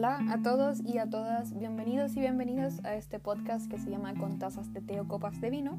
[0.00, 4.14] Hola a todos y a todas, bienvenidos y bienvenidas a este podcast que se llama
[4.14, 5.76] Con tazas de té o copas de vino.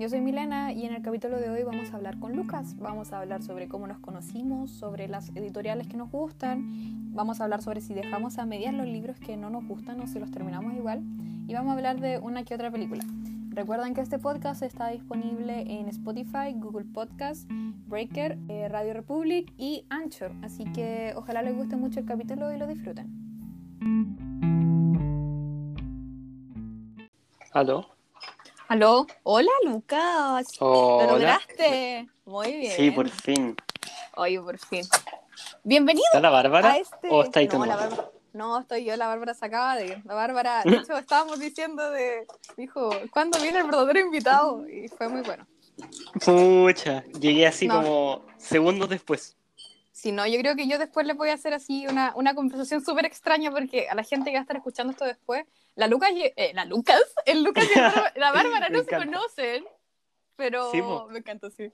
[0.00, 2.76] Yo soy Milena y en el capítulo de hoy vamos a hablar con Lucas.
[2.80, 7.44] Vamos a hablar sobre cómo nos conocimos, sobre las editoriales que nos gustan, vamos a
[7.44, 10.32] hablar sobre si dejamos a medias los libros que no nos gustan o si los
[10.32, 11.04] terminamos igual
[11.46, 13.04] y vamos a hablar de una que otra película.
[13.50, 17.48] Recuerden que este podcast está disponible en Spotify, Google Podcast,
[17.86, 22.58] Breaker, eh, Radio Republic y Anchor, así que ojalá les guste mucho el capítulo y
[22.58, 23.21] lo disfruten.
[27.52, 27.88] ¿Aló?
[28.68, 29.06] ¿Aló?
[29.24, 30.46] Hola Lucas.
[30.60, 30.66] ¿Lo
[30.98, 31.12] Hola.
[31.12, 32.08] lograste?
[32.24, 32.76] Muy bien.
[32.76, 33.56] Sí, por fin.
[34.16, 34.84] Oye, por fin.
[35.62, 36.72] Bienvenido ¿Está la Bárbara?
[36.72, 37.08] a este...
[37.10, 37.76] ¿O está ahí no, la?
[37.76, 40.02] Bárbara- no, estoy yo, la Bárbara se acaba de ir.
[40.06, 42.26] La Bárbara, de hecho, estábamos diciendo de...
[42.56, 44.66] Dijo, ¿cuándo viene el verdadero invitado?
[44.68, 45.46] Y fue muy bueno.
[46.24, 47.82] Pucha, llegué así No.
[47.82, 49.36] como segundos después.
[49.90, 52.82] Si no, yo creo que yo después les voy a hacer así una, una conversación
[52.84, 56.10] súper extraña porque a la gente que va a estar escuchando esto después, la Lucas,
[56.12, 59.64] y- eh, la Lucas, el Lucas y la Bárbara no se conocen,
[60.36, 61.72] pero Sí, me encanta, sí.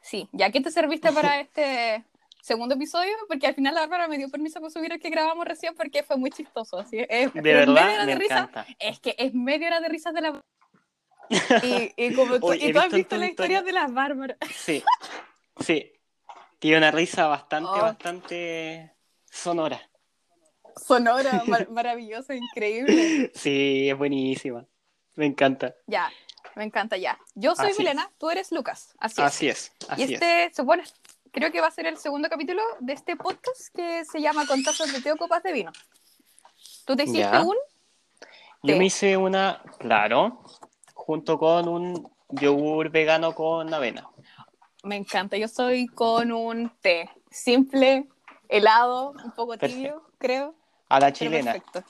[0.00, 2.04] Sí, ¿ya qué te serviste para este
[2.42, 3.12] segundo episodio?
[3.28, 6.02] Porque al final la Bárbara me dio permiso para subir el que grabamos recién porque
[6.02, 8.66] fue muy chistoso, así es, De verdad, me de risa, encanta.
[8.78, 10.40] es que es media hora de risas de la
[11.64, 14.38] y, y como tú, y tú has visto la historia de las Bárbaras.
[14.54, 14.82] Sí,
[15.60, 15.92] sí.
[16.60, 17.82] Tiene una risa bastante, Oh.
[17.82, 18.94] bastante
[19.30, 19.80] sonora.
[20.76, 23.30] Sonora, mar- maravillosa, increíble.
[23.34, 24.64] Sí, es buenísima.
[25.14, 25.74] Me encanta.
[25.86, 26.10] Ya,
[26.54, 27.18] me encanta ya.
[27.34, 28.94] Yo soy Así Milena, tú eres Lucas.
[28.98, 29.26] Así es.
[29.26, 30.84] Así es, así y este, supone,
[31.32, 34.62] creo que va a ser el segundo capítulo de este podcast que se llama Con
[34.62, 35.72] tazas de té o copas de vino.
[36.84, 37.42] Tú te hiciste Ya.
[37.42, 37.72] un es.
[38.62, 40.42] Yo me hice una, claro,
[40.92, 44.08] junto con un yogur vegano con avena.
[44.82, 48.08] Me encanta, yo soy con un té simple,
[48.48, 49.76] helado, un poco Perfecto.
[49.76, 50.54] tibio, creo.
[50.88, 51.52] A la chilena.
[51.52, 51.84] perfecto.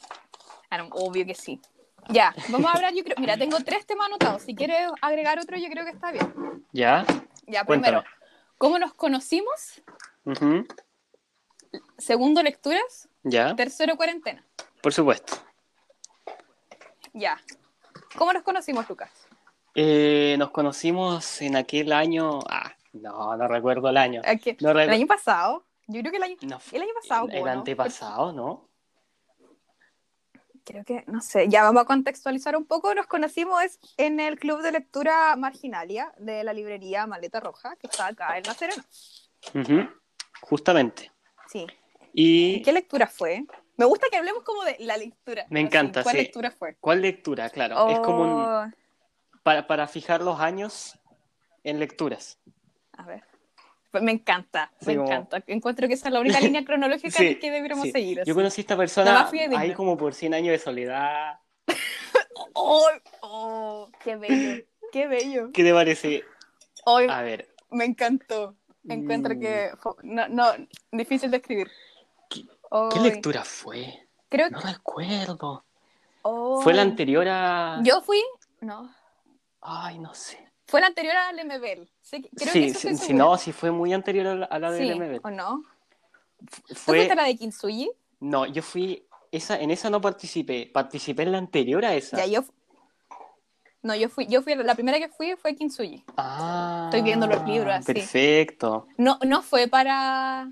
[0.93, 1.61] Obvio que sí.
[2.09, 4.43] Ya, vamos a hablar, yo creo, mira, tengo tres temas anotados.
[4.43, 6.65] Si quieres agregar otro, yo creo que está bien.
[6.73, 7.05] ¿Ya?
[7.47, 7.99] Ya, Cuéntame.
[7.99, 8.05] primero,
[8.59, 9.83] ¿cómo nos conocimos?
[11.99, 13.09] Segundo, lecturas.
[13.23, 13.55] ¿Ya?
[13.57, 14.45] Tercero, cuarentena.
[14.83, 15.35] Por supuesto.
[17.13, 17.41] Ya.
[18.17, 19.11] ¿Cómo nos conocimos, Lucas?
[19.75, 22.39] Eh, nos conocimos en aquel año.
[22.49, 24.23] Ah, no, no recuerdo el año.
[24.25, 25.65] ¿El año pasado?
[25.89, 27.29] Yo creo que el año, No, el año pasado.
[27.31, 27.51] el ¿no?
[27.51, 28.66] antepasado, ¿no?
[30.67, 32.93] Creo que, no sé, ya vamos a contextualizar un poco.
[32.93, 38.09] Nos conocimos en el club de lectura Marginalia de la librería Maleta Roja, que está
[38.09, 38.85] acá en La Serena.
[40.41, 41.13] Justamente.
[41.47, 41.67] Sí.
[42.13, 43.47] Y ¿Y qué lectura fue?
[43.77, 45.47] Me gusta que hablemos como de la lectura.
[45.51, 46.23] Me Así, encanta, ¿Cuál sí.
[46.23, 46.77] lectura fue?
[46.81, 47.49] ¿cuál lectura?
[47.51, 48.67] Claro, es como un, Oh,
[49.45, 50.99] para, para fijar los años
[51.63, 52.41] en lecturas.
[52.97, 53.23] A ver.
[54.01, 55.43] Me encanta, me como- encanta.
[55.47, 57.93] Encuentro que esa es la única línea cronológica Sí, que debiéramos sí.
[57.93, 58.21] seguir.
[58.21, 58.29] así.
[58.29, 61.41] Yo conocí a esta persona ahí como por 100 años de soledad.
[62.55, 62.89] ¡Oh!
[63.23, 64.65] oh, ¡Qué bello!
[64.93, 65.51] ¡Qué bello!
[65.53, 66.25] ¿Qué te parece?
[66.85, 68.57] Hoy A ver, me encantó.
[68.89, 69.41] Encuentro Mm.
[69.41, 69.71] que
[70.05, 70.45] no, no,
[70.93, 71.69] difícil de escribir.
[72.31, 74.07] ¿Qué- ¿qué Hoy- lectura fue?
[74.29, 75.65] Creo No que recuerdo.
[76.63, 77.81] ¿Fue la anterior a...?
[77.85, 78.23] Yo fui,
[78.61, 78.93] no,
[79.61, 80.46] Ay, no sé.
[80.67, 81.89] Fue la anterior a Lemebel.
[82.03, 84.47] Sí, que- creo que sí, eso sí, sí, no, sí fue muy anterior a la,
[84.47, 85.21] a la de Sí, LMB.
[85.25, 85.65] ¿o no?
[86.69, 86.97] ¿Tú Fue...
[86.99, 87.91] fuiste a la de Kintsugi?
[88.21, 89.03] No, yo fui.
[89.33, 90.71] Esa, en esa no participé.
[90.73, 92.17] Participé en la anterior a esa.
[92.19, 92.45] Ya, yo...
[93.83, 96.03] No, yo fui, yo fui, la primera que fui fue Kintsugi.
[96.17, 97.93] Ah, Estoy viendo los libros así.
[97.93, 98.89] Perfecto.
[98.97, 100.51] No, no fue para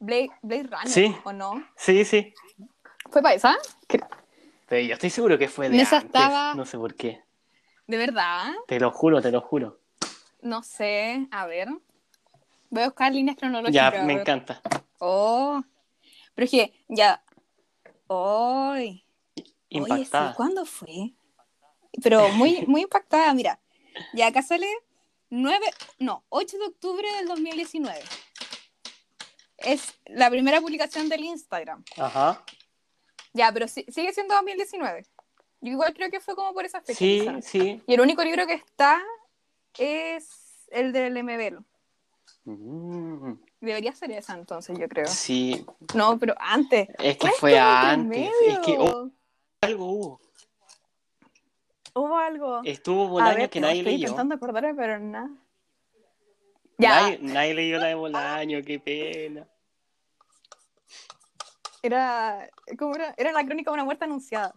[0.00, 1.14] Blade, Blade Runner, Sí.
[1.24, 1.64] ¿o no?
[1.76, 2.34] Sí, sí.
[3.10, 3.56] ¿Fue para esa?
[4.68, 6.06] Pero yo estoy seguro que fue de En esa antes.
[6.08, 7.22] estaba- No sé por qué.
[7.86, 8.52] ¿De verdad?
[8.66, 9.80] Te lo juro, te lo juro.
[10.40, 11.68] No sé, a ver.
[12.70, 13.94] Voy a buscar líneas Ya, cronológicas.
[13.94, 14.60] a me encanta.
[14.98, 15.62] Oh,
[16.34, 17.22] pero es que, ya.
[18.08, 19.04] ¡Ay!
[19.36, 20.30] Oye, Impactada.
[20.30, 21.12] sí, ¿cuándo fue?
[22.02, 23.60] Pero muy, muy impactada, mira.
[24.14, 24.66] Ya acá sale
[25.30, 25.64] 9,
[25.98, 28.00] no, 8 de octubre del 2019.
[29.58, 31.84] Es la primera publicación del Instagram.
[31.98, 32.42] Ajá.
[33.34, 35.04] Ya, pero sí- sigue siendo 2019.
[35.62, 36.98] Yo igual creo que fue como por esa fecha.
[36.98, 37.82] Sí, sí.
[37.86, 39.00] Y el único libro que está
[39.78, 41.58] es el del MBL.
[42.44, 45.06] Mm, Debería ser esa entonces, yo creo.
[45.06, 45.64] sí.
[45.94, 46.88] No, pero antes.
[46.98, 48.28] Es que ¿Cuál fue antes.
[48.44, 49.08] Es que oh,
[49.60, 50.20] algo hubo.
[51.94, 52.60] Hubo algo.
[52.64, 54.08] Estuvo ver, que nadie estoy leyó.
[54.08, 55.30] intentando acordarme, pero nada.
[56.78, 59.46] Ya, Nadie, nadie leyó la de Bolaño, qué pena.
[61.82, 62.50] era.
[62.78, 63.14] ¿Cómo era?
[63.16, 64.52] Era la crónica de una muerte anunciada.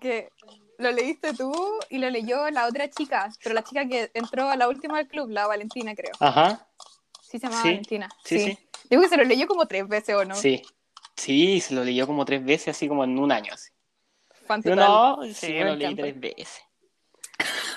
[0.00, 0.30] Que
[0.78, 1.52] lo leíste tú
[1.90, 5.08] y lo leyó la otra chica, pero la chica que entró a la última del
[5.08, 6.12] club, la Valentina, creo.
[6.20, 6.66] Ajá.
[7.22, 8.08] Sí, se llamaba Sí, Valentina.
[8.24, 8.58] Sí, sí.
[8.88, 10.34] Digo que se lo leyó como tres veces, ¿o no?
[10.34, 10.62] Sí.
[11.16, 13.52] Sí, se lo leyó como tres veces, así como en un año.
[13.52, 13.70] Así.
[14.64, 16.62] Yo no, sí, Sí, me lo leí tres veces.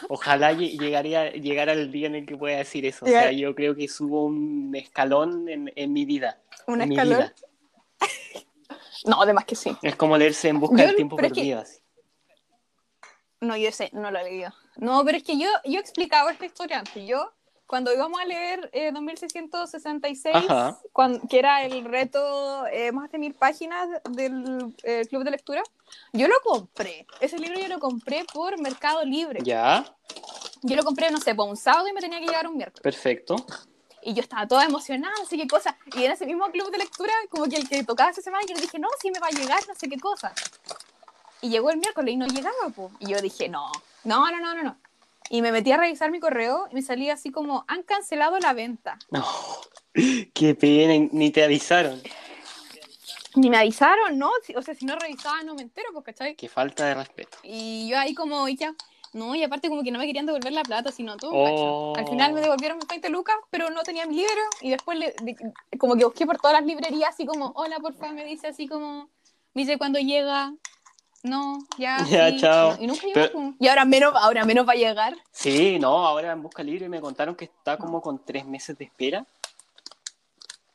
[0.09, 3.05] Ojalá lle- llegaría, llegara el día en el que pueda decir eso.
[3.05, 6.41] O sea, yo creo que subo un escalón en, en mi vida.
[6.67, 7.17] ¿Un en mi escalón?
[7.19, 7.33] vida.
[9.05, 9.75] No, además que sí.
[9.81, 11.59] Es como leerse en busca Yo- del tiempo es que- perdido.
[11.59, 11.79] así.
[13.41, 14.51] No, yo sé, no lo he leído.
[14.77, 17.05] No, pero es que yo, yo explicaba esta historia antes.
[17.05, 17.29] Yo,
[17.67, 20.79] cuando íbamos a leer eh, 2666, Ajá.
[20.93, 25.61] cuan- que era el reto eh, más de mil páginas del eh, club de lectura,
[26.13, 27.05] yo lo compré.
[27.19, 29.39] Ese libro yo lo compré por Mercado Libre.
[29.43, 29.85] Ya,
[30.61, 32.81] Yo lo compré, no sé, por un sábado y me tenía que llegar un miércoles.
[32.81, 33.35] perfecto.
[34.05, 35.77] Y yo estaba toda emocionada, no sé qué cosa.
[35.95, 38.55] Y en ese mismo club de lectura, como que el que tocaba esa semana, yo
[38.55, 40.33] le dije, no, sí me va a llegar, no sé qué cosa.
[41.41, 42.91] Y llegó el miércoles y no llegaba, pues.
[42.99, 43.71] Y yo dije, no,
[44.03, 44.77] no, no, no, no, no.
[45.29, 48.53] Y me metí a revisar mi correo y me salía así como, han cancelado la
[48.53, 48.97] venta.
[49.09, 49.25] No,
[50.33, 52.01] qué pena, ni te avisaron.
[53.35, 54.31] Ni me avisaron, ¿no?
[54.55, 56.35] O sea, si no revisaba no me entero, pues, ¿cachai?
[56.35, 57.37] Qué falta de respeto.
[57.41, 58.75] Y yo ahí como, y ya,
[59.13, 61.15] no, y aparte como que no me querían devolver la plata, sino.
[61.23, 61.93] Oh.
[61.95, 64.41] Al final me devolvieron mis 20 lucas, pero no tenía mi libro.
[64.61, 65.35] Y después le- de-
[65.77, 69.09] como que busqué por todas las librerías, así como, hola, porfa, me dice así como,
[69.53, 70.53] me dice cuando llega.
[71.23, 71.97] No, ya.
[72.09, 72.37] Ya, sí.
[72.39, 72.75] chao.
[72.81, 73.01] Y nunca.
[73.13, 73.53] Pero-.
[73.59, 75.15] Y ahora menos, ahora menos va a llegar.
[75.31, 78.85] Sí, no, ahora en Busca Libre me contaron que está como con tres meses de
[78.85, 79.25] espera.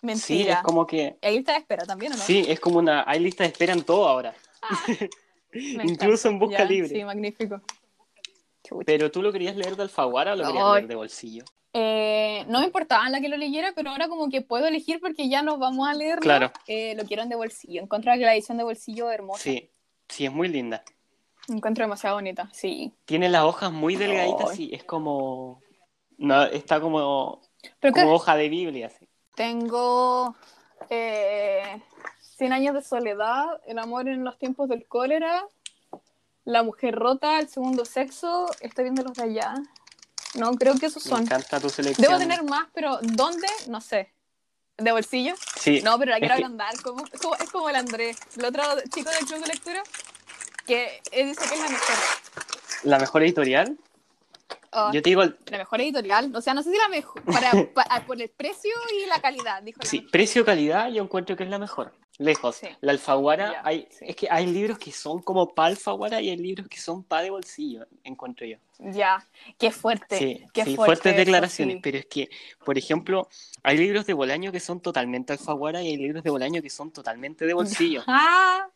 [0.01, 0.55] Sí, Mentira.
[0.55, 1.19] es como que...
[1.23, 2.23] Ahí está de espera también, ¿o no?
[2.23, 3.03] Sí, es como una...
[3.07, 4.33] Hay lista de espera en todo ahora.
[5.53, 6.89] Me incluso en Busca Ya, Libre.
[6.89, 7.61] Sí, magnífico.
[8.69, 8.85] Chucha.
[8.85, 11.45] Pero tú lo querías leer de Alfaguara o lo querías leer de bolsillo.
[11.73, 15.29] Eh, no me importaba la que lo leyera, pero ahora como que puedo elegir porque
[15.29, 16.23] ya nos vamos a leerlo.
[16.23, 16.53] Claro.
[16.67, 17.83] Eh, lo quiero en de bolsillo.
[17.83, 19.43] Encuentro que la edición de bolsillo es hermosa.
[19.43, 19.71] Sí,
[20.09, 20.83] sí, es muy linda.
[21.49, 22.93] Encuentro demasiado bonita, sí.
[23.05, 24.57] Tiene las hojas muy delgaditas, Ay.
[24.57, 25.63] sí, es como...
[26.19, 27.41] No, está como,
[27.81, 29.09] Pero como hoja de Biblia, sí.
[29.37, 30.35] tengo
[30.91, 31.81] eh,
[32.39, 35.47] 100 años de soledad, El amor en los tiempos del cólera,
[36.49, 38.47] La mujer rota, El segundo sexo.
[38.61, 39.53] Estoy viendo los de allá.
[40.35, 41.23] No, creo que esos Me son.
[41.25, 42.07] encanta tu selección.
[42.07, 43.47] Debo tener más, pero ¿dónde?
[43.67, 44.11] No sé.
[44.79, 45.35] ¿De bolsillo?
[45.61, 46.81] Sí, No, pero la quiero agrandar.
[46.83, 48.63] Como, es, como, es como el Andrés, el otro
[48.95, 49.83] chico del club de lectura,
[50.67, 51.97] que él dice que es la mejor.
[52.85, 53.79] la mejor editorial.
[54.73, 56.35] Oh, Yo te digo, el- La mejor editorial.
[56.35, 57.23] O sea, no sé si la mejor.
[57.25, 58.71] Para, pa- por el precio
[59.03, 61.93] y la calidad, dijo sí, precio-calidad yo encuentro que es la mejor.
[62.19, 62.57] Lejos.
[62.57, 62.67] Sí.
[62.81, 64.05] La Alfaguara, hay, sí.
[64.09, 67.23] es que hay libros que son como para Alfaguara y hay libros que son para
[67.23, 68.57] de bolsillo, encuentro yo.
[68.81, 69.25] Ya,
[69.57, 70.19] qué fuerte.
[70.19, 72.29] Sí, qué sí, fuerte fuertes eso, declaraciones, pero es que,
[72.65, 73.29] por ejemplo,
[73.63, 76.91] hay libros de Bolaño que son totalmente Alfaguara y hay libros de Bolaño que son
[76.91, 78.03] totalmente de bolsillo.
[78.09, 78.69] Ah,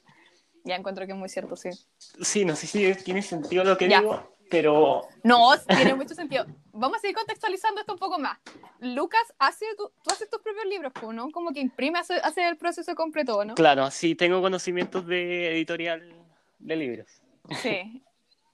[0.64, 1.70] ya encuentro que es muy cierto, sí.
[1.98, 6.46] Sí, no sé si tiene sentido lo que digo, pero No, tiene mucho sentido.
[6.72, 8.38] Vamos a seguir contextualizando esto un poco más.
[8.80, 11.30] Lucas hace, tu- tú haces tus propios libros, pues, ¿no?
[11.30, 13.54] Como que imprime, hace, hace el proceso completo, ¿no?
[13.54, 16.14] claro, sí tengo conocimientos de editorial
[16.58, 17.22] de libros.
[17.62, 18.02] Sí.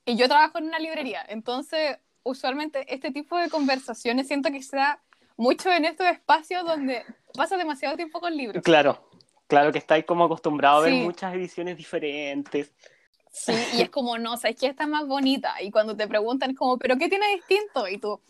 [0.05, 4.77] Y yo trabajo en una librería, entonces usualmente este tipo de conversaciones siento que se
[4.77, 5.03] da
[5.37, 7.05] mucho en estos espacios donde
[7.35, 8.63] pasa demasiado tiempo con libros.
[8.65, 9.09] Claro,
[9.47, 11.01] claro que estáis como acostumbrados a ver Sí.
[11.03, 12.73] muchas ediciones diferentes.
[13.31, 14.67] Sí, y es como, no, ¿sabes qué?
[14.69, 15.61] Esta es más bonita.
[15.63, 17.87] Y cuando te preguntan, es como, ¿pero qué tiene distinto?
[17.89, 18.21] Y tú,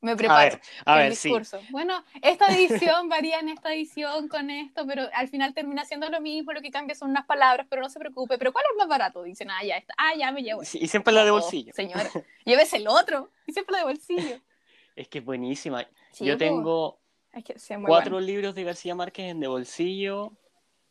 [0.00, 0.38] me A preparo.
[0.38, 1.42] ver, a el ver, sí.
[1.42, 1.66] discurso.
[1.70, 6.20] Bueno, esta edición varía en esta edición con esto, pero al final termina siendo lo
[6.20, 8.38] mismo, lo que cambia son unas palabras, pero no se preocupe.
[8.38, 9.22] ¿Pero cuál es más barato?
[9.24, 9.94] Dicen, ah, ya, está.
[9.98, 10.64] ah, ya me llevo.
[10.64, 11.72] Sí, Y siempre la de Oh, bolsillo.
[11.72, 13.32] señora, llévese el otro.
[13.46, 14.40] Y siempre la de bolsillo.
[14.96, 15.86] Es que es buenísima.
[16.10, 16.38] Sí, Yo po.
[16.38, 17.00] tengo
[17.32, 18.20] Es que sí, cuatro bueno.
[18.20, 20.34] libros de García Márquez en de bolsillo.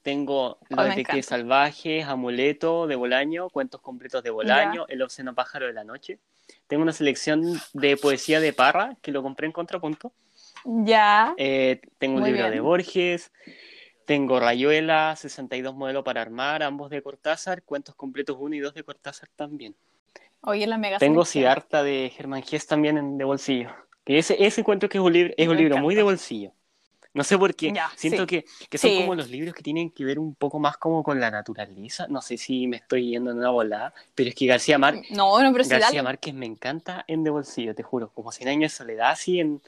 [0.02, 1.44] Tengo Los Detectives encanta.
[1.44, 6.20] Salvajes, Amuleto de Bolaño, Cuentos Completos de Bolaño, El Obsceno Pájaro de la Noche.
[6.68, 10.14] Tengo una selección de poesía de Parra, que lo compré en Contrapunto.
[10.64, 11.34] Ya.
[11.38, 12.54] Eh, tengo un Muy libro bien.
[12.54, 13.32] de Borges.
[14.06, 17.62] Tengo Rayuela, 62 Modelo para Armar, ambos de Cortázar.
[17.64, 19.76] Cuentos Completos 1 y 2 de Cortázar también.
[20.42, 21.26] Oye, la mega Tengo.
[21.26, 23.70] Siddhartha de Germán Gess también en, de bolsillo.
[24.06, 26.54] Que ese, ese encuentro que es un libro, es un libro muy de bolsillo.
[27.14, 27.72] No sé por qué.
[27.74, 28.28] Ya, Siento sí.
[28.28, 28.98] que, que son Sí.
[28.98, 32.06] como los libros que tienen que ver un poco más como con la naturaleza.
[32.08, 35.42] No sé si me estoy yendo en una volada, pero es que García, Mar No,
[35.42, 36.04] no, pero García dale.
[36.04, 38.10] Márquez me encanta en De Bolsillo, te juro.
[38.14, 39.60] Como 100 años de soledad, así en,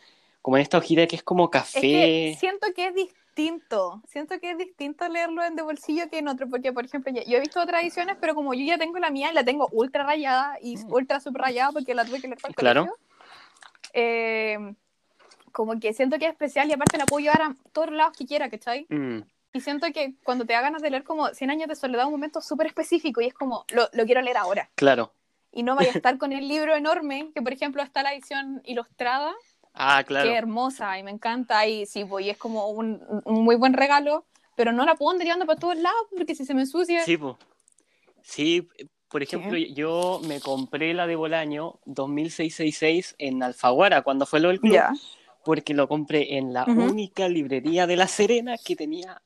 [0.41, 1.79] como en esta hojita que es como café.
[1.79, 4.01] Es que siento que es distinto.
[4.07, 7.37] Siento que es distinto leerlo en de bolsillo que en otro, porque, por ejemplo, yo
[7.37, 10.03] he visto otras ediciones, pero como yo ya tengo la mía y la tengo ultra
[10.03, 10.91] rayada y Mm.
[10.93, 12.81] ultra subrayada porque la tuve que leer para el Claro.
[12.85, 12.99] colegio,
[13.93, 14.73] eh,
[15.51, 18.25] como que siento que es especial y aparte la puedo llevar a todos lados que
[18.25, 18.85] quiera, ¿cachai?
[18.89, 19.19] Mm,
[19.53, 22.11] Y siento que cuando te da ganas de leer como 100 años de soledad, un
[22.13, 24.69] momento súper específico y es como, lo, lo quiero leer ahora.
[24.75, 25.13] claro.
[25.53, 28.61] Y no vaya a estar con el libro enorme, que por ejemplo está la edición
[28.65, 29.33] ilustrada,
[29.73, 30.29] Ah, claro.
[30.29, 33.71] Qué hermosa y me encanta y sí, pues y es como un, un muy buen
[33.73, 37.03] regalo pero no la puedo andar llevando para todos lados porque si se me ensucia.
[37.03, 37.35] Sí, pues.
[38.21, 38.67] Sí,
[39.07, 44.59] por ejemplo, yo me compré la de Bolaño 2666 en Alfaguara cuando fue lo del
[44.59, 44.77] club.
[45.43, 49.21] Porque lo compré en la única librería de La Serena que tenía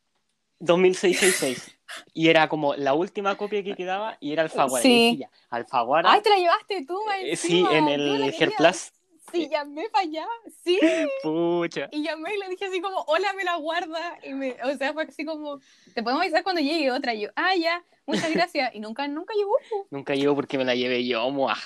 [0.60, 1.78] 2666.
[2.14, 4.82] Y era como la última copia que quedaba y era Alfaguara.
[4.82, 5.18] Sí.
[5.20, 6.12] Ya, Alfaguara.
[6.12, 8.34] Ay, te la llevaste tú, eh, sí, en el.
[8.40, 8.94] Herplas.
[9.32, 10.28] Sí, llamé para allá,
[10.64, 10.80] sí.
[11.24, 11.90] Pucha.
[11.92, 14.18] Y llamé y le dije así como, hola, me la guarda.
[14.24, 15.60] Y me, o sea, fue así como,
[15.94, 17.14] te podemos avisar cuando llegue otra.
[17.14, 18.74] Y yo, ah, ya, muchas gracias.
[18.74, 19.58] Y nunca, nunca llegó.
[19.90, 21.30] Nunca llegó porque me la llevé yo.
[21.32, 21.58] muah.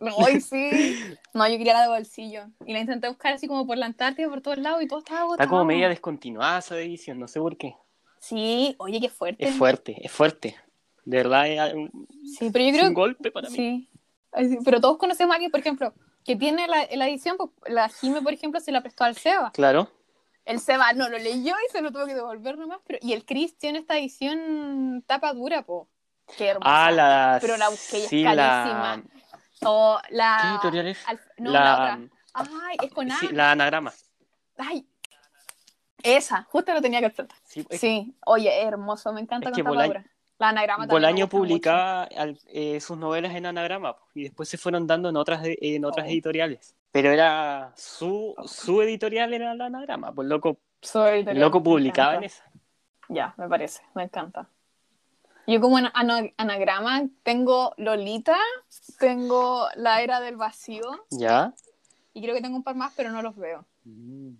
[0.00, 0.70] Ay, sí.
[1.34, 2.44] No, yo quería la de bolsillo.
[2.64, 5.20] Y la intenté buscar así como por la Antártida, por todos lados, y todo estaba
[5.20, 5.42] agotado.
[5.42, 7.76] Está como media descontinuada esa edición, no sé por qué.
[8.20, 9.46] Sí, oye, qué fuerte.
[9.46, 10.56] Es fuerte, es fuerte.
[11.04, 12.06] De verdad es un,
[12.38, 13.56] Sí, pero yo creo un golpe para mí.
[13.56, 13.88] Sí.
[14.32, 17.50] Ay, sí, Pero todos conocemos a alguien, por ejemplo, que tiene la, la edición, pues,
[17.66, 19.50] la Jime, por ejemplo, se la prestó al Seba.
[19.52, 19.90] Claro.
[20.44, 22.80] El Seba no lo leyó y se lo tuvo que devolver nomás.
[22.86, 22.98] Pero...
[23.02, 25.88] Y el Chris tiene esta edición tapa dura, po.
[26.36, 26.86] Qué hermosa.
[26.86, 27.38] Ah, la.
[27.40, 29.02] Pero la busqué y es carísima.
[29.64, 30.38] O la...
[30.42, 30.98] ¿Qué editorial es?
[31.38, 31.98] No, la, la, otra.
[32.34, 33.92] Ay, es con sí, la anagrama.
[34.56, 34.86] Ay.
[36.02, 37.26] Esa, justo lo tenía que hacer.
[37.44, 40.04] Sí, es- Sí, oye, hermoso, me encanta Es que Bolaño-.
[40.38, 45.08] La anagrama Bolaño publicaba al- eh, sus novelas en anagrama y después se fueron dando
[45.08, 46.10] en otras, en otras Oh.
[46.10, 46.76] editoriales.
[46.92, 52.44] Pero era su, su editorial era la anagrama, pues loco, Soy loco publicaba en esa.
[53.08, 54.48] Ya, me parece, me encanta.
[55.50, 55.78] Yo como
[56.36, 58.36] anagrama tengo Lolita,
[58.98, 61.54] tengo La Era del Vacío ¿Ya?
[62.12, 63.64] y creo que tengo un par más, pero no los veo.
[63.84, 64.34] Mm.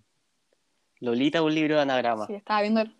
[0.99, 2.27] Lolita, un libro de anagrama.
[2.27, 2.95] Sí, estaba viendo el...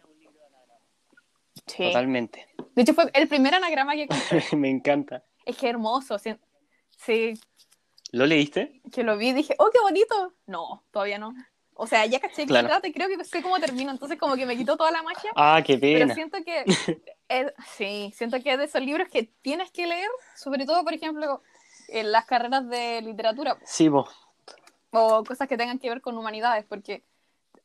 [1.68, 1.84] Sí.
[1.84, 2.48] Totalmente.
[2.74, 4.44] De hecho fue el primer anagrama que compré.
[4.58, 5.24] Me encanta.
[5.46, 6.36] Es que hermoso, sí,
[6.98, 7.34] sí,
[8.12, 8.82] ¿Lo leíste?
[8.92, 10.34] que lo vi y dije, oh, qué bonito.
[10.48, 11.36] No, todavía no.
[11.76, 12.68] O sea, ya caché que Claro.
[12.70, 15.32] trata y creo que sé cómo termina, entonces como que me quitó toda la magia.
[15.36, 16.16] Ah, qué Pero pena.
[16.16, 16.66] siento que,
[17.30, 20.94] es- sí, siento que es de esos libros que tienes que leer, sobre todo, por
[20.94, 21.42] ejemplo,
[21.88, 24.10] en las carreras de literatura Sí, vos.
[24.92, 27.04] o cosas que tengan que ver con humanidades, porque,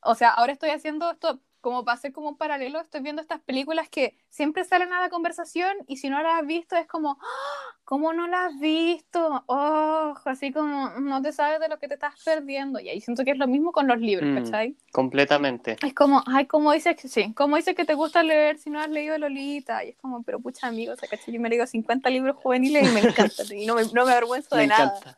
[0.01, 3.41] o sea, ahora estoy haciendo esto como para hacer como un paralelo, estoy viendo estas
[3.41, 7.17] películas que siempre salen a la conversación y si no las has visto es como,
[7.19, 7.75] ¡Ah!
[7.83, 9.43] ¿cómo no las has visto?
[9.47, 12.79] Oh, así como no te sabes de lo que te estás perdiendo.
[12.79, 14.43] Y ahí siento que es lo mismo con los libros, Mm.
[14.43, 14.75] ¿cachai?
[14.91, 15.77] Completamente.
[15.83, 17.33] Es como, ay, ¿cómo dices que sí?
[17.33, 19.83] ¿Cómo dices que te gusta leer si no has leído Lolita?
[19.83, 21.33] Y es como, pero pucha, amigos, ¿cachai?
[21.33, 23.43] Yo me he leído 50 libros juveniles y me encanta.
[23.55, 25.17] y no me, no me avergüenzo Me de nada.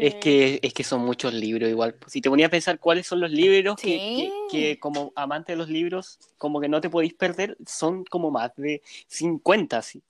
[0.00, 1.96] Es que, es que son muchos libros igual.
[2.06, 4.32] Si te ponía a pensar cuáles son los libros que, Sí.
[4.50, 8.30] que- que como amante de los libros, como que no te podéis perder, son como
[8.30, 10.02] más de 50, sí.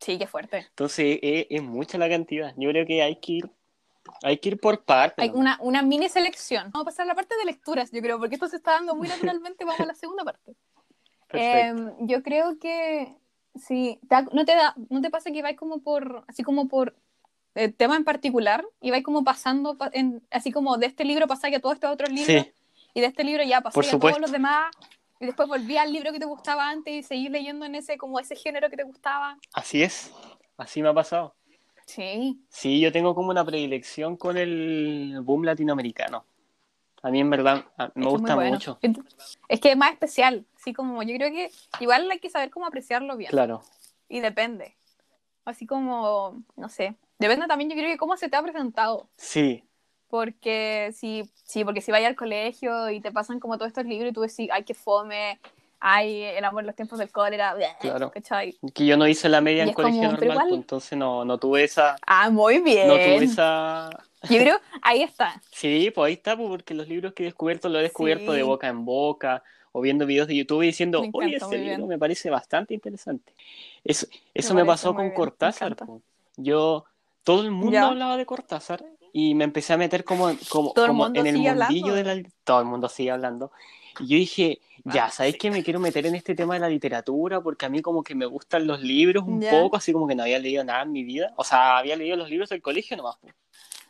[0.00, 0.58] Sí, qué fuerte.
[0.70, 2.54] Entonces es, es mucha la cantidad.
[2.56, 3.50] Yo creo que hay que ir,
[4.22, 5.22] hay que ir por partes.
[5.22, 6.70] Hay una, una mini selección.
[6.72, 8.94] Vamos a pasar a la parte de lecturas, yo creo, porque esto se está dando
[8.94, 9.64] muy naturalmente.
[9.64, 10.54] Vamos a la segunda parte.
[11.34, 13.14] Eh, yo creo que
[13.54, 14.00] sí,
[14.32, 16.96] no te da, no te pasa que vais como por, así como por
[17.58, 21.56] eh, tema en particular y vais como pasando, en, así como de este libro pasáis
[21.56, 22.52] a todos estos otros libros sí,
[22.94, 24.70] y de este libro ya pasáis a todos los demás
[25.18, 28.20] y después volví al libro que te gustaba antes y seguís leyendo en ese como
[28.20, 29.36] ese género que te gustaba.
[29.52, 30.12] así es.
[30.56, 31.34] Así me ha pasado.
[31.84, 36.24] Sí, Sí, yo tengo como una predilección con el boom latinoamericano.
[37.02, 38.50] A mí en verdad me es gusta bueno.
[38.52, 38.78] mucho.
[39.48, 41.50] Es que es más especial, así como yo creo que
[41.80, 43.30] igual hay que saber cómo apreciarlo bien.
[43.30, 43.62] Claro.
[44.08, 44.76] Y depende.
[45.44, 46.94] Así como, no sé.
[47.18, 49.08] Depende también, yo creo que cómo se te ha presentado.
[49.16, 49.64] Sí,
[50.08, 54.10] Porque si, sí, porque si vayas al colegio y te pasan como todos estos libros
[54.10, 55.38] y tú decís, ay, qué fome,
[55.80, 58.10] ay, el amor en los tiempos del cólera, bleh", Claro.
[58.10, 58.56] ¿cachai?
[58.74, 61.24] que yo no hice la media Y en como, colegio pero normal, pues, entonces no,
[61.24, 62.88] no tuve esa, Ah, muy bien.
[62.88, 63.90] no tuve esa,
[64.30, 65.40] Yo creo, ahí está.
[65.52, 68.38] Sí, pues ahí está, pues, porque los libros que he descubierto los he descubierto Sí.
[68.38, 71.58] de boca en boca o viendo videos de YouTube y diciendo, Me oye, encanta, este
[71.58, 71.88] libro bien.
[71.88, 73.34] me parece bastante interesante.
[73.84, 75.72] Eso, eso Me me, pasó con bien, Cortázar.
[75.72, 75.84] encanta.
[75.86, 76.02] pues.
[76.36, 76.84] Yo,
[77.28, 77.86] todo el mundo Ya.
[77.86, 78.82] hablaba de Cortázar
[79.12, 81.94] y me empecé a meter como, como, Todo como en el mundillo hablando.
[81.94, 82.28] de la...
[82.44, 83.52] Todo el mundo sigue hablando.
[84.00, 85.38] Y yo dije, ya, Ah, ¿sabéis sí.
[85.40, 87.42] que me quiero meter en este tema de la literatura?
[87.42, 89.50] Porque a mí como que me gustan los libros un Ya.
[89.50, 91.34] poco, así como que no había leído nada en mi vida.
[91.36, 93.16] O sea, había leído los libros del colegio nomás.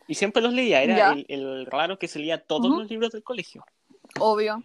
[0.09, 1.13] Y siempre los leía, era Ya.
[1.13, 2.81] el, el raro que se leía todos Ujú.
[2.81, 3.65] los libros del colegio.
[4.19, 4.65] Obvio.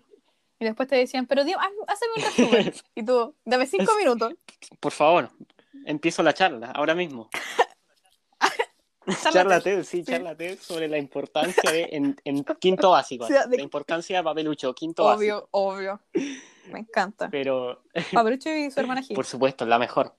[0.59, 2.73] Y después te decían, pero Dios, hazme un resumen.
[2.95, 4.33] y tú, dame cinco minutos.
[4.79, 5.29] Por favor,
[5.85, 7.29] empiezo la charla, ahora mismo.
[9.05, 9.31] Chárlate.
[9.31, 10.03] Charla TED, sí, Sí.
[10.11, 14.17] charla TED sobre la importancia de, en, en quinto básico, O sea, de- la importancia
[14.17, 15.47] de papelucho, quinto básico.
[15.51, 15.99] Obvio, obvio.
[16.71, 17.29] Me encanta.
[17.29, 17.83] Pero,
[18.13, 19.15] Pablucho y su hermana Gil.
[19.15, 20.15] por supuesto, la mejor.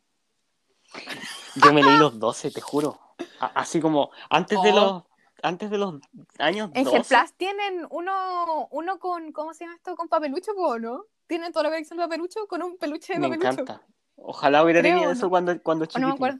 [1.56, 3.00] Yo me leí los 12, te juro.
[3.40, 4.74] Así como, antes de Oh.
[4.74, 5.02] los
[5.42, 5.96] antes de los
[6.38, 7.00] años En 12.
[7.00, 9.94] Plus tienen uno, uno con, ¿cómo se llama esto?
[9.94, 11.04] Con papelucho, ¿no?
[11.26, 13.60] Tienen toda la colección de papelucho con un peluche de Me papelucho.
[13.62, 13.82] encanta.
[14.16, 15.16] Ojalá hubiera Creo, tenido ¿no?
[15.18, 16.38] eso cuando, cuando O no me acuerdo.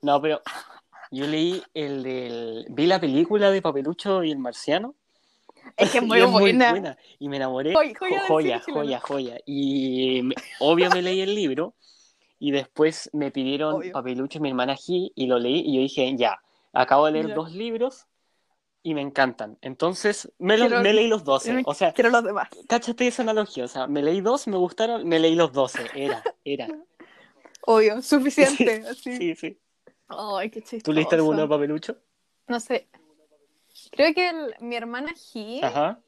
[0.00, 0.40] No, pero
[1.10, 2.66] yo leí el del...
[2.70, 4.94] Vi la película de Papelucho y el Marciano.
[5.76, 6.96] Es que es muy buena.
[7.18, 7.72] Y me enamoré.
[7.72, 8.80] Joy- joya joya, cine chileno.
[8.82, 9.38] joya, joya.
[9.46, 11.74] Y me- obvio me leí el libro.
[12.40, 13.92] Y después me pidieron Obvio.
[13.92, 15.60] Papelucho y mi hermana G y lo leí.
[15.66, 16.40] Y yo dije, ya,
[16.72, 17.34] acabo de leer Ya.
[17.34, 18.06] dos libros
[18.84, 19.58] y me encantan.
[19.60, 21.62] Entonces me, los- Quiero- me leí los 12.
[21.66, 22.48] O sea, Quiero los demás.
[22.68, 23.64] cáchate esa analogía.
[23.64, 25.80] O sea, me leí dos, me gustaron, me leí los 12.
[25.96, 26.68] Era, era.
[27.62, 28.84] Obvio, suficiente.
[28.88, 29.16] así.
[29.16, 29.58] Sí, sí.
[30.08, 30.82] Ay, qué chistoso.
[30.84, 31.96] ¿Tú leíste alguno de Papelucho?
[32.46, 32.88] No sé.
[33.92, 36.00] Creo que el- mi hermana G Ajá.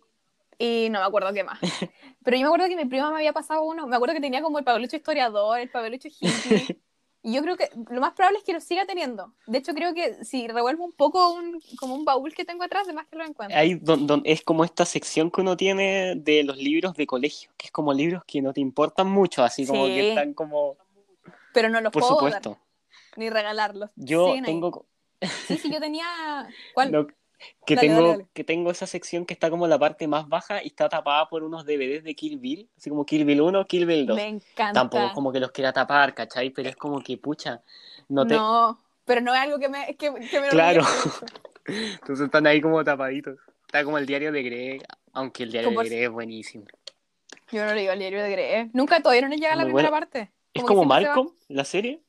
[0.58, 1.58] y no me acuerdo qué más.
[2.24, 3.86] Pero yo me acuerdo que mi prima me había pasado uno.
[3.86, 6.78] Me acuerdo que tenía como el papelucho historiador, el papelucho hippie.
[7.22, 9.34] Y yo creo que lo más probable es que lo siga teniendo.
[9.46, 12.84] De hecho, creo que si revuelvo un poco un, como un baúl que tengo atrás,
[12.86, 13.58] además que lo encuentro.
[13.58, 17.50] Ahí don- don- es como esta sección que uno tiene de los libros de colegio,
[17.58, 19.92] que es como libros que no te importan mucho, así como Sí.
[19.96, 20.78] que están como,
[21.52, 22.48] Pero no los por puedo supuesto.
[22.52, 22.58] dar,
[23.16, 23.90] ni regalarlos.
[23.96, 24.86] Yo tengo
[25.46, 26.06] Sí, sí, yo tenía...
[26.74, 26.92] ¿Cuál?
[26.92, 27.06] no,
[27.66, 28.26] que Dale, tengo dale, dale.
[28.34, 31.42] que tengo esa sección que está como la parte más baja y está tapada por
[31.42, 34.16] unos DVDs de Kill Bill, así como Kill Bill 1, Kill Bill 2.
[34.16, 34.72] Me encanta.
[34.72, 36.50] Tampoco es como que los quiera tapar, ¿cachai?
[36.50, 37.62] Pero es como que pucha,
[38.08, 40.82] no te No, pero no es algo que me, que, que me Claro.
[41.66, 43.38] entonces están ahí como tapaditos.
[43.66, 46.64] Está como el diario de Greg, aunque el diario Como de Greg es buenísimo.
[47.52, 48.70] Yo no leí el diario de Grey.
[48.72, 50.30] Nunca, todavía no llega a la primera parte.
[50.52, 52.00] Es como se va- Malcolm, la serie.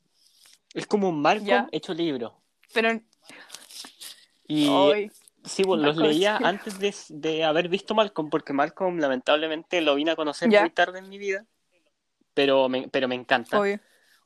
[0.74, 1.70] Es como Malcolm Ya.
[1.72, 2.38] hecho libro.
[2.74, 3.00] Pero
[4.48, 4.66] Y
[5.44, 6.44] sí, pues, los Malcolm, leía sí.
[6.46, 10.62] antes de, de haber visto Malcolm, porque Malcolm lamentablemente lo vine a conocer Ya.
[10.62, 11.46] muy tarde en mi vida,
[12.34, 13.60] pero me, pero me encanta.
[13.60, 13.80] obvio.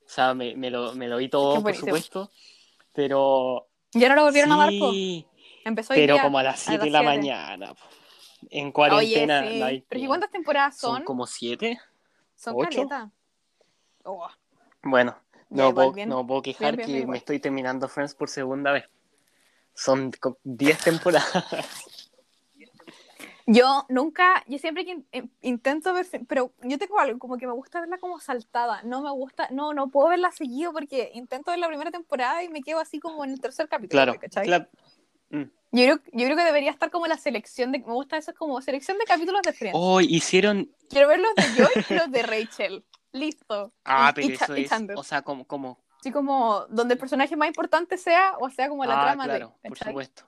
[0.05, 2.31] O sea, me, me lo, me lo vi todo, por supuesto,
[2.93, 3.67] pero...
[3.93, 4.69] ¿Ya no lo volvieron a dar?
[4.69, 5.25] Sí,
[5.63, 7.15] Empezó hoy pero día, como a las 7 de la siete.
[7.15, 7.73] mañana.
[7.73, 7.81] po.
[8.51, 9.39] En cuarentena.
[9.39, 9.59] Oye, sí.
[9.59, 11.03] no hay Pero ¿y cuántas temporadas ¿Son son?
[11.05, 11.79] como 7?
[12.35, 13.09] Son caleta.
[14.03, 14.27] Oh,
[14.83, 15.17] Bueno,
[15.55, 17.17] no, puedo, no puedo quejar bien, que bien, me igual.
[17.17, 18.85] estoy terminando Friends por segunda vez.
[19.73, 21.29] Son co- 10 temporadas.
[23.47, 27.53] Yo nunca, yo siempre que in- intento ver, pero yo tengo algo, como que me
[27.53, 31.59] gusta verla como saltada, no me gusta, no, no puedo verla seguido porque intento ver
[31.59, 34.45] la primera temporada y me quedo así como en el tercer capítulo, Claro, ¿cachai?
[34.47, 34.67] claro.
[35.29, 35.43] Mm.
[35.43, 38.59] Yo, creo, yo creo que debería estar como la selección de, me gusta eso como
[38.61, 39.77] selección de capítulos de Friends.
[39.79, 40.71] Oh, hicieron.
[40.89, 42.83] Quiero ver los de Joy y los de Rachel,
[43.15, 43.73] listo.
[43.83, 44.71] Ah, Y- pero y eso es.
[44.95, 45.45] O sea, como.
[45.45, 45.79] como...
[45.99, 49.55] Así como donde el personaje más importante sea o sea como la ah, trama claro,
[49.63, 50.23] de, por supuesto.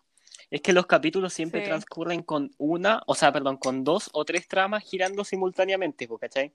[0.49, 1.67] Es que los capítulos siempre Sí.
[1.67, 6.51] transcurren con una, o sea, perdón, con dos o tres tramas girando simultáneamente, ¿cachai?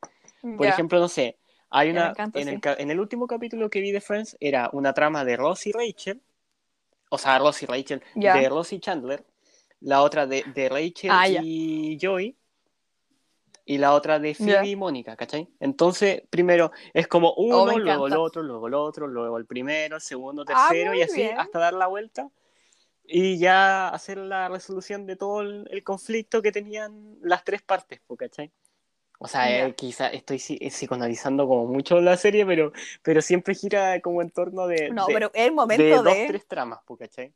[0.57, 1.39] Por ejemplo, no sé,
[1.71, 2.09] hay una.
[2.11, 2.61] encanta, en, el, sí.
[2.61, 5.73] ca- en el último capítulo que vi de Friends era una trama de Ross y
[5.73, 6.21] Rachel.
[7.11, 8.03] O sea, Ross y Rachel.
[8.15, 9.25] De Ross y Chandler.
[9.81, 12.35] La otra de, de Rachel Ah, y Joey.
[13.65, 15.49] Y la otra de Phoebe y Mónica, ¿cachai?
[15.61, 19.47] Entonces, primero es como uno, Oh, me luego el otro, luego el otro, luego el
[19.47, 21.37] primero, el segundo, Ah, tercero, y así bien.
[21.39, 22.29] hasta dar la vuelta.
[23.05, 28.01] Y ya hacer la resolución de todo el, el conflicto que tenían las tres partes,
[28.19, 28.51] ¿cachai?
[29.19, 29.69] O sea, Ya.
[29.69, 32.73] eh, quizá estoy psi- psicoanalizando como mucho la serie, pero,
[33.03, 36.27] pero siempre gira como en torno de, No, de, pero el de momento dos, de...
[36.27, 37.33] tres tramas, ¿cachai?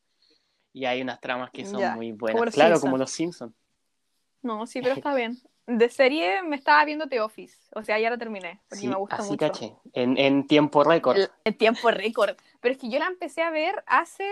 [0.73, 2.53] Y hay unas tramas que son muy buenas.
[2.55, 3.55] Claro, como los Simpsons.
[4.43, 5.39] No, sí, pero está bien.
[5.67, 8.95] De serie me estaba viendo The Office, o sea, ya la terminé, porque Sí, me
[8.95, 9.47] gusta así mucho.
[9.47, 9.75] caché.
[9.95, 11.19] En, en tiempo récord.
[11.45, 12.37] El tiempo récord.
[12.61, 14.25] Pero es que yo la empecé a ver hace,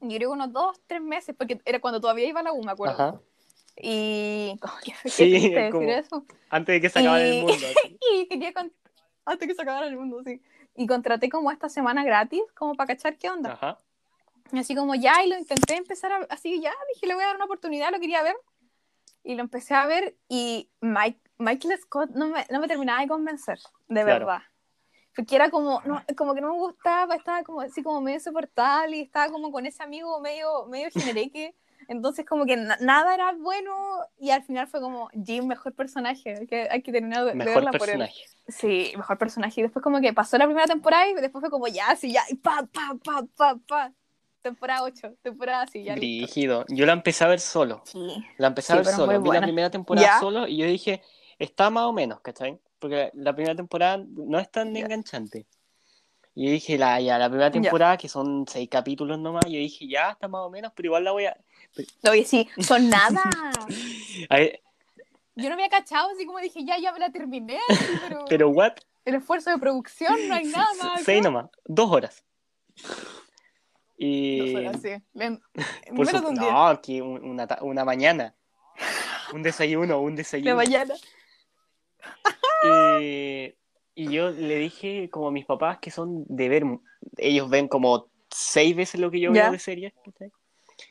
[0.00, 2.72] yo creo unos dos, tres meses, porque era cuando todavía iba a la U, me
[2.72, 2.94] acuerdo.
[2.94, 3.20] Ajá.
[3.76, 4.58] Y...
[4.62, 6.24] oh, qué, qué Sí, es decir como- eso.
[6.50, 7.66] Antes de que se acabara Y- el mundo.
[8.12, 8.52] Y quería...
[8.52, 8.72] con-
[9.24, 10.42] Antes que se acabara el mundo, sí.
[10.76, 13.52] Y contraté como esta semana gratis, como para cachar qué onda.
[13.52, 13.78] Ajá.
[14.52, 17.26] Y así como ya, y lo intenté empezar a, así ya, dije, le voy a
[17.28, 18.36] dar una oportunidad, lo quería ver.
[19.28, 23.08] Y lo empecé a ver y Mike, Michael Scott no me, no me terminaba de
[23.08, 24.24] convencer, de Claro.
[24.24, 24.42] verdad.
[25.14, 28.96] Porque era como, no, como que no me gustaba, estaba como así como medio insoportable
[28.96, 31.54] y estaba como con ese amigo medio, medio genereque.
[31.88, 33.74] Entonces como que na- nada era bueno
[34.18, 37.54] y al final fue como Jim, mejor personaje, hay que, hay que terminar de, Mejor
[37.56, 37.98] verla por él.
[37.98, 38.24] personaje.
[38.48, 39.60] Sí, mejor personaje.
[39.60, 42.22] Y después como que pasó la primera temporada y después fue como ya, sí, ya,
[42.30, 43.92] y pa, pa, pa, pa, pa.
[44.42, 45.94] Temporada 8, temporada así, ya.
[45.96, 46.24] listo.
[46.26, 46.64] Brígido.
[46.68, 47.82] Yo la empecé a ver solo.
[47.84, 47.98] Sí.
[48.38, 49.06] La empecé Sí, a ver pero solo.
[49.12, 49.46] muy Vi la buena.
[49.46, 50.20] primera temporada ¿Ya?
[50.20, 51.02] solo y yo dije,
[51.38, 52.58] está más o menos, ¿cachai?
[52.78, 54.82] Porque la primera temporada no es tan Ya.
[54.82, 55.46] enganchante.
[56.34, 57.60] Y yo dije, la, ya, la primera Ya.
[57.60, 61.02] temporada, que son seis capítulos nomás, yo dije, ya, está más o menos, pero igual
[61.02, 61.36] la voy a...
[62.08, 63.24] Oye, sí, son nada.
[64.30, 64.60] ver,
[65.34, 67.58] Yo no me había cachado, así como dije, ya, ya me la terminé,
[68.00, 68.74] pero, pero, what?
[69.04, 71.02] el esfuerzo de producción, no hay nada más.
[71.02, 72.24] Seis nomás, dos horas.
[73.98, 74.54] Y...
[74.54, 74.90] No así.
[75.12, 75.40] Menos
[75.90, 76.52] de supu- un día.
[76.52, 78.34] no, aquí un- una, una mañana.
[79.34, 80.54] Un desayuno, un De desayuno.
[80.56, 80.94] mañana.
[82.64, 83.54] Y,
[83.94, 86.64] y yo le dije como a mis papás que son de ver,
[87.16, 89.44] ellos ven como seis veces lo que yo Ya.
[89.44, 89.92] veo de series.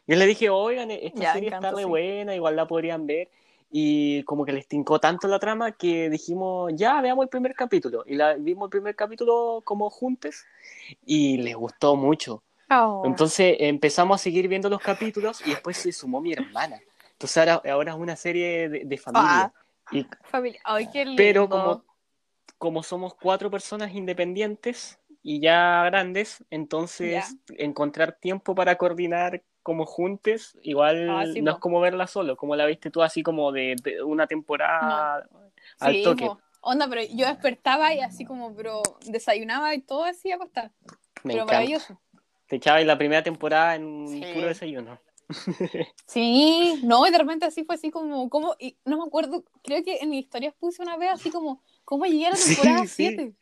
[0.06, 1.90] Yo le dije, oigan, esta Ya, serie encanto, está re sí.
[1.90, 3.30] buena, igual la podrían ver.
[3.70, 8.04] Y como que les tincó tanto la trama que dijimos, ya veamos el primer capítulo.
[8.06, 10.46] Y la, vimos el primer capítulo como juntos
[11.06, 12.44] y les gustó mucho.
[12.70, 13.04] Oh.
[13.06, 16.80] Entonces empezamos a seguir viendo los capítulos y después se sumó mi hermana.
[17.12, 19.54] Entonces ahora, ahora es una serie de, de familia.
[19.54, 19.54] Ah,
[19.92, 20.60] Y familia.
[20.64, 21.18] Ay, qué lindo.
[21.18, 21.84] pero como,
[22.58, 30.58] como somos cuatro personas independientes y ya grandes, entonces encontrar tiempo para coordinar como juntes,
[30.62, 33.76] igual Ah, sí, no es como verla solo, como la viste tú así como de,
[33.84, 35.28] de una temporada
[35.80, 36.26] al Sí, toque.
[36.28, 36.40] po.
[36.62, 40.72] Onda, pero yo despertaba y así como, pero desayunaba y todo así acostada.
[41.24, 41.54] Me pero encanta.
[41.54, 42.00] maravilloso.
[42.48, 44.22] Te echabas la primera temporada en un Sí.
[44.34, 45.00] puro desayuno.
[46.08, 49.84] Sí, no, y de repente así fue así como, como, y no me acuerdo, creo
[49.84, 53.10] que en mis historias puse una vez así como, ¿cómo llegué a la temporada sí.
[53.10, 53.34] 7?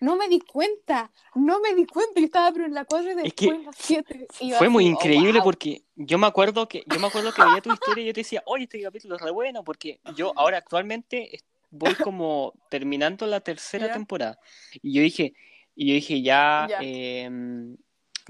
[0.00, 3.14] No me di cuenta, no me di cuenta, yo estaba pero en la 4 y
[3.14, 4.26] después que en la 7.
[4.40, 5.44] Y yo Fue así, muy oh, increíble wow.
[5.44, 8.20] porque yo me acuerdo que yo me acuerdo que veía tu historia y yo te
[8.20, 13.26] decía, oye, este capítulo es re bueno porque yo ahora actualmente es- voy como terminando
[13.26, 14.38] la tercera temporada.
[14.82, 15.34] Y yo dije,
[15.76, 17.76] y yo dije, ya, em,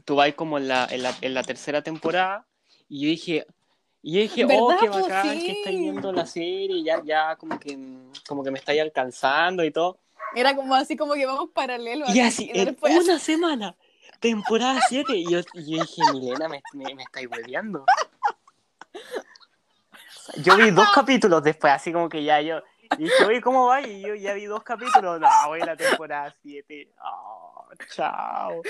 [0.05, 2.47] tú vas como en la, en la, en la tercera temporada
[2.89, 3.47] y yo dije,
[4.03, 5.47] y dije, oh, ¿Verdad, qué bacán Sí.
[5.47, 7.79] que estáis viendo la serie, ya, ya, como que,
[8.27, 9.99] como que me estáis alcanzando y todo.
[10.35, 12.07] Era como así como que vamos paralelo.
[12.09, 13.77] Y así, en después una semana,
[14.21, 17.85] temporada 7, y yo, y yo dije, Milena, me, me, me estáis hueveando.
[20.37, 22.63] Yo vi dos capítulos después, así como que ya yo,
[22.99, 23.83] y dije, oye, ¿cómo va?
[23.83, 26.93] Y yo ya vi dos capítulos, no, voy a la temporada 7.
[27.03, 28.63] Oh, chao.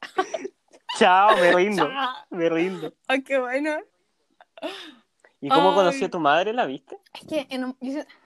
[0.98, 2.14] Chao, me rindo, Chao.
[2.30, 2.92] me rindo.
[3.08, 3.76] Ay, qué bueno.
[5.40, 5.74] ¿Y cómo Ay.
[5.74, 6.52] conocí a tu madre?
[6.52, 6.98] ¿La viste?
[7.14, 7.76] Es que en un-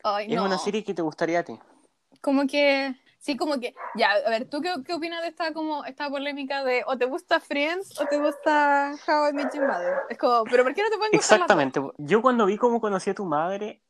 [0.02, 0.44] ay, Es no.
[0.44, 1.58] una serie que te gustaría a ti.
[2.20, 5.84] Como que, sí, como que, ya, a ver, ¿tú qué, qué opinas de esta, como,
[5.84, 9.94] esta polémica de o te gusta Friends o te gusta How I Met Your Mother?
[10.10, 11.44] Es como, pero ¿por qué no te pueden gustar las?
[11.46, 11.80] Exactamente.
[11.98, 13.80] Yo cuando vi cómo conocí a tu madre,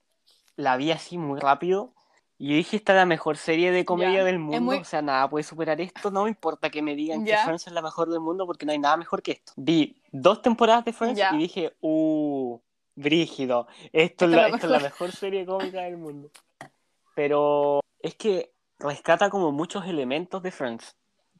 [0.57, 1.95] la vi así muy rápido.
[2.39, 4.61] Y yo dije, esta es la mejor serie de comedia Ya, del mundo.
[4.61, 6.11] muy- O sea, nada puede superar esto.
[6.11, 7.37] No me importa que me digan Ya.
[7.39, 9.53] que Friends es la mejor del mundo porque no hay nada mejor que esto.
[9.57, 11.31] Vi dos temporadas de Friends Ya.
[11.35, 12.59] y dije, uh,
[12.95, 13.67] brígido.
[13.93, 15.13] Esto, es la, es la esto es la mejor.
[15.13, 16.31] serie cómica del mundo.
[17.15, 20.95] Pero es que rescata como muchos elementos de Friends.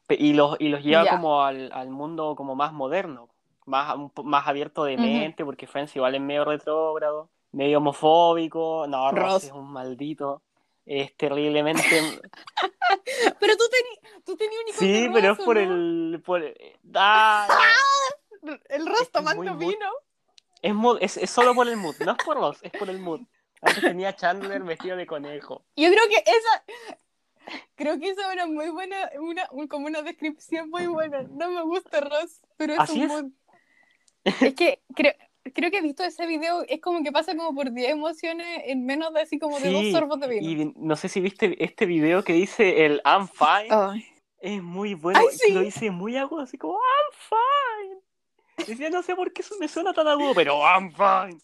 [0.09, 3.29] Y los, y los lleva como al, al mundo como más moderno.
[3.65, 8.85] Más, más abierto de mente, porque Friends igual es medio retrógrado, medio homofóbico.
[8.87, 9.43] No, Ross, Ross.
[9.43, 10.41] es un maldito.
[10.87, 11.83] Es terriblemente.
[13.39, 15.61] Pero tú tenías tú tení un sí, pero es por ¿no?
[15.61, 16.21] el.
[16.25, 16.43] Por...
[16.95, 17.47] Ah,
[18.69, 19.89] El Ross es es tomando muy vino.
[20.61, 22.99] es, mood- es, es solo por el mood, no es por Ross, es por el
[22.99, 23.21] mood.
[23.61, 25.65] Antes tenía Chandler vestido de conejo.
[25.75, 26.63] Yo creo que esa.
[27.75, 31.23] Creo que esa es una muy buena, una, un- como una descripción muy buena.
[31.23, 33.07] No me gusta Ross, pero es Así un es.
[33.09, 33.31] mood.
[34.41, 35.13] Es que creo,
[35.53, 38.85] creo que he visto ese video, es como que pasa como por 10 emociones en
[38.85, 40.49] menos de así como de dos sorbos de vino.
[40.49, 43.69] Y no sé si viste este video que dice el I'm fine.
[44.39, 45.19] Es muy bueno.
[45.19, 45.51] Ay, sí.
[45.53, 47.99] Lo dice muy agudo, así como I'm
[48.57, 48.67] fine.
[48.67, 51.39] Decía, no sé por qué eso me suena tan agudo, pero I'm fine.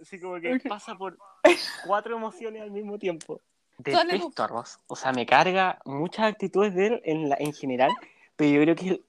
[0.00, 1.18] Así como que pasa por
[1.86, 3.40] cuatro emociones al mismo tiempo.
[3.78, 4.78] Detesto a Ross.
[4.88, 7.90] O sea, me carga muchas actitudes de él en, la, en general,
[8.36, 9.04] pero yo creo que es el-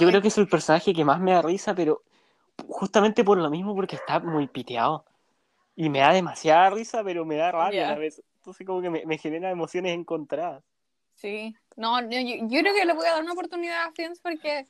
[0.00, 2.02] yo creo que es el personaje que más me da risa, pero
[2.68, 5.04] justamente por lo mismo, porque está muy piteado.
[5.76, 7.88] Y me da demasiada risa, pero me da rabia Ya.
[7.88, 8.22] a la vez.
[8.36, 10.62] Entonces como que me, me genera emociones encontradas.
[11.14, 14.66] Sí, no, yo, yo creo que le voy a dar una oportunidad a Friends porque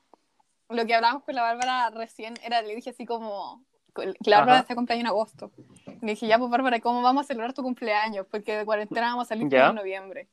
[0.69, 3.63] lo que hablábamos con la Bárbara recién era, le dije así como,
[3.95, 5.51] que la Bárbara está cumpleaños en agosto.
[6.03, 8.27] Le dije, ya pues Bárbara, ¿cómo vamos a celebrar tu cumpleaños?
[8.31, 9.69] Porque de cuarentena vamos a salir Ya.
[9.71, 10.29] en noviembre.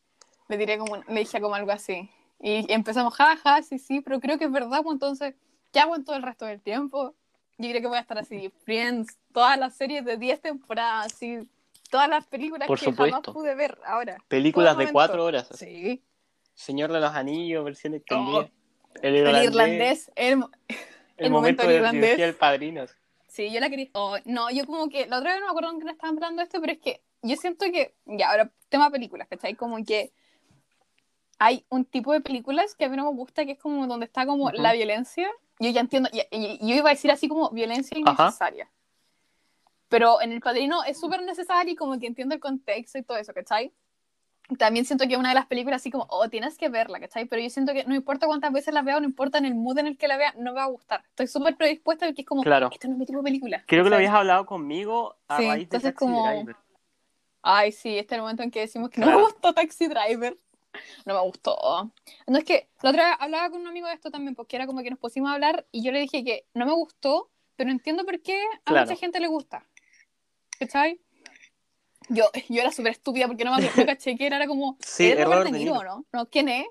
[0.50, 2.10] Le diré como, le dije como algo así.
[2.40, 5.36] Y empezamos, jaja, sí, sí, pero creo que es verdad, pues entonces,
[5.72, 7.16] ¿qué hago en todo el resto del tiempo?
[7.62, 11.48] Yo creo que voy a estar así, Friends, todas las series de 10 temporadas, así,
[11.90, 13.34] todas las películas Por que jamás supuesto.
[13.34, 14.18] pude ver ahora.
[14.28, 14.94] Películas de momento.
[14.94, 15.48] cuatro horas.
[15.56, 16.04] Sí.
[16.54, 18.50] Señor de los Anillos, versión Oh, extendida.
[19.02, 20.12] el El irlandés.
[20.16, 20.44] el, El,
[21.18, 22.18] el momento momento irlandés.
[22.18, 22.86] del padrino.
[23.28, 23.88] Sí, yo la quería.
[23.94, 26.16] oh, no, yo como que la otra vez no me acuerdo en qué nos estaban
[26.18, 27.96] hablando de esto, pero es que yo siento que.
[28.06, 29.56] Ya, ahora, tema películas, ¿cachai?
[29.56, 30.12] Como que
[31.40, 34.06] hay un tipo de películas que a mí no me gusta, que es como donde
[34.06, 34.54] está como Ujú.
[34.62, 35.30] la violencia.
[35.62, 38.24] Yo ya entiendo, y, y- y yo iba a decir así como violencia Ajá.
[38.24, 38.70] innecesaria.
[39.90, 43.18] Pero en El Padrino es súper necesario y como que entiendo el contexto y todo
[43.18, 43.72] eso, ¿cachai?
[44.58, 47.24] también siento que es una de las películas así como, oh, tienes que verla, ¿cachai?
[47.24, 49.78] Pero yo siento que no importa cuántas veces la vea, no importa en el mood
[49.78, 51.04] en el que la vea, no me va a gustar.
[51.08, 52.68] Estoy súper predispuesta porque es como, Claro.
[52.70, 53.64] esto no es mi tipo de película.
[53.66, 56.56] Creo que lo habías hablado conmigo a Sí, raíz de entonces Taxi como- Driver.
[57.44, 59.20] Ay, sí, este es el momento en que decimos que no Claro.
[59.20, 60.38] me gustó Taxi Driver.
[61.06, 61.92] No me gustó.
[62.28, 64.68] No es que la otra vez hablaba con un amigo de esto también, porque era
[64.68, 67.72] como que nos pusimos a hablar y yo le dije que no me gustó, pero
[67.72, 68.86] entiendo por qué a Claro.
[68.88, 69.66] mucha gente le gusta.
[70.60, 71.00] ¿Cachai?
[72.10, 74.78] Yo, yo era súper estúpida porque no me no caché que era, era como.
[74.80, 75.84] Sí, ¿es Robert Robert De Niro.
[75.84, 76.06] ¿no?
[76.12, 76.66] No, ¿quién es?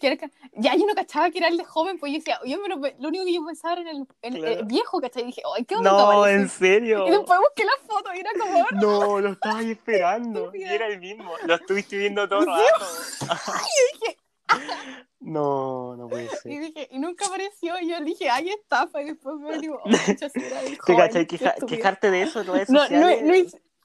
[0.00, 0.30] ¿Quién es?
[0.54, 2.76] Ya yo no cachaba que era el de joven, pues yo decía, yo me lo,
[2.76, 4.66] lo único que yo pensaba era en el, en el Claro.
[4.66, 5.22] viejo, ¿cachai?
[5.22, 7.06] Y dije, ay, ¿qué onda No, en serio.
[7.06, 10.50] Y después busqué la foto y era como, No, lo estaba ahí esperando.
[10.54, 11.32] Y era el mismo.
[11.46, 12.86] Lo estuviste viendo todo el rato.
[13.92, 14.18] dije-
[15.20, 16.60] No, no puede Y ser.
[16.60, 20.60] dije, y nunca apareció, y yo dije, ay, estafa, y después me digo, oh, era
[20.60, 21.26] el ¿Te joven, cachai?
[21.26, 21.76] qué Queja- estúpido.
[21.78, 23.32] quejarte de eso en redes No, no, no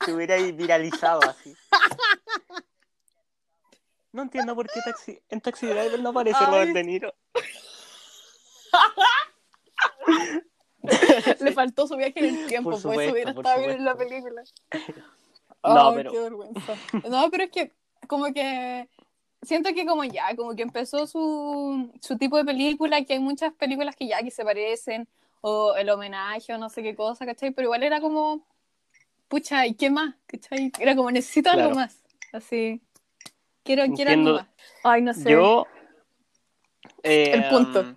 [0.05, 1.55] te hubiera viralizado así.
[4.11, 6.45] No entiendo por qué taxi, en Taxi Driver no aparece Ay.
[6.47, 7.13] Robert De Niro.
[11.39, 13.77] Le faltó su viaje en el tiempo, Por pues eso hubiera supuesto, por estado bien
[13.77, 14.43] en la película.
[15.61, 16.73] No, Ay, pero- qué vergüenza.
[17.09, 17.73] No, pero es que,
[18.07, 18.87] como que,
[19.41, 23.53] siento que como ya, como que empezó su, su tipo de película, que hay muchas
[23.53, 25.05] películas que ya que se parecen,
[25.41, 27.51] o el homenaje, o no sé qué cosa, ¿cachai?
[27.51, 28.45] Pero igual era como,
[29.27, 30.15] pucha, ¿y qué más?
[30.27, 30.71] ¿cachai?
[30.79, 31.99] Era como, necesito algo más,
[32.31, 32.81] así.
[33.63, 34.47] Quiero, quiero Entiendo.
[34.83, 35.31] Ay, no sé.
[35.31, 35.67] Yo.
[37.03, 37.81] eh, El punto.
[37.81, 37.95] um,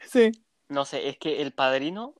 [0.00, 0.30] Sí.
[0.68, 2.14] No sé, es que el padrino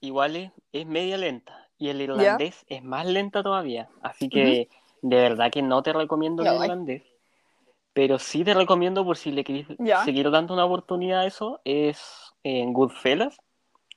[0.00, 3.88] igual es, es media lenta y el irlandés es más lenta todavía.
[4.02, 4.68] Así que
[5.02, 6.58] de verdad que no te recomiendo el ay.
[6.62, 7.02] irlandés.
[7.92, 10.04] Pero sí te recomiendo por si le querés Ya.
[10.04, 12.00] seguir dando una oportunidad a eso, es
[12.44, 13.36] en Goodfellas,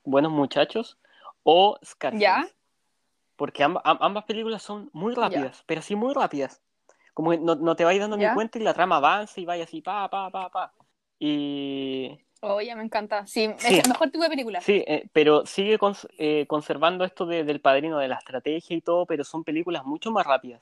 [0.04, 0.97] Buenos Muchachos
[1.43, 2.56] o Scarface.
[3.36, 6.62] Porque amb- am- ambas películas son muy rápidas, pero sí muy rápidas.
[7.13, 8.30] Como que no, no te vais dando Ya.
[8.30, 10.74] ni cuenta y la trama avanza y vaya así, pa, pa, pa, pa.
[11.19, 13.28] Y Oye, me encanta.
[13.28, 13.76] Sí, Sí.
[13.78, 14.62] es el mejor tipo de película.
[14.62, 18.82] Sí, eh, pero sigue cons- eh, conservando esto de- del padrino, de la estrategia y
[18.82, 20.62] todo, pero son películas mucho más rápidas.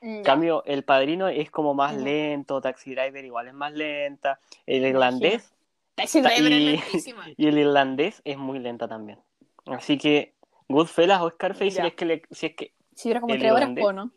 [0.00, 0.22] En Ya.
[0.22, 2.04] cambio, el padrino es como más Ujú.
[2.04, 5.52] lento, Taxi Driver igual es más lenta, el irlandés
[5.94, 7.24] Taxi Driver es y- lentísima.
[7.36, 9.18] y el irlandés es muy lenta también.
[9.66, 10.32] Así que
[10.70, 13.68] Goodfellas o Scarface, si es que, le- si es que Sí, era como tres horas,
[13.94, 14.10] ¿no?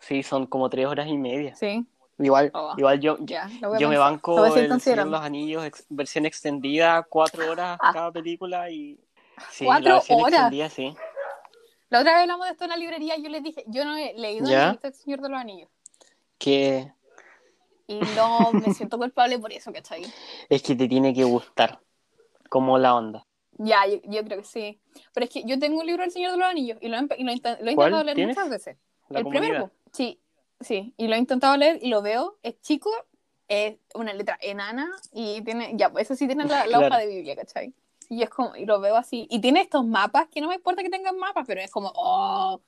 [0.00, 1.54] Sí, son como tres horas y media.
[1.54, 1.86] Sí,
[2.18, 2.74] Igual, Oh.
[2.76, 7.78] igual yo, a yo me banco el Señor los Anillos ex- versión extendida, cuatro horas
[7.80, 7.92] Ah.
[7.94, 8.98] cada película y...
[9.50, 10.32] Sí, ¿Cuatro la horas?
[10.32, 10.94] extendida, sí.
[11.88, 13.96] La otra vez hablamos de esto en la librería y yo les dije, yo no
[13.96, 14.46] he leído
[14.82, 15.70] El Señor de los Anillos.
[16.36, 16.92] Que
[17.86, 20.04] Y no me siento culpable por eso, ¿cachai?
[20.50, 21.80] es que te tiene que gustar,
[22.50, 23.26] como la onda.
[23.56, 24.80] Ya, yo, yo creo que sí.
[25.14, 27.00] Pero es que yo tengo un libro del Señor de los Anillos y lo, he
[27.18, 28.76] y lo he inten- lo he ¿Cuál intentado leer muchas veces.
[29.08, 29.42] La el comunidad.
[29.48, 29.70] primero.
[29.92, 30.20] Sí,
[30.60, 30.94] sí.
[30.96, 32.90] Y lo he intentado leer y lo veo, es chico,
[33.48, 36.86] es una letra enana y tiene, ya, pues eso sí tiene la, la Claro.
[36.86, 37.74] hoja de Biblia, ¿cachai?
[38.08, 39.26] Y es como, y lo veo así.
[39.30, 42.60] Y tiene estos mapas que no me importa que tengan mapas, pero es como, oh.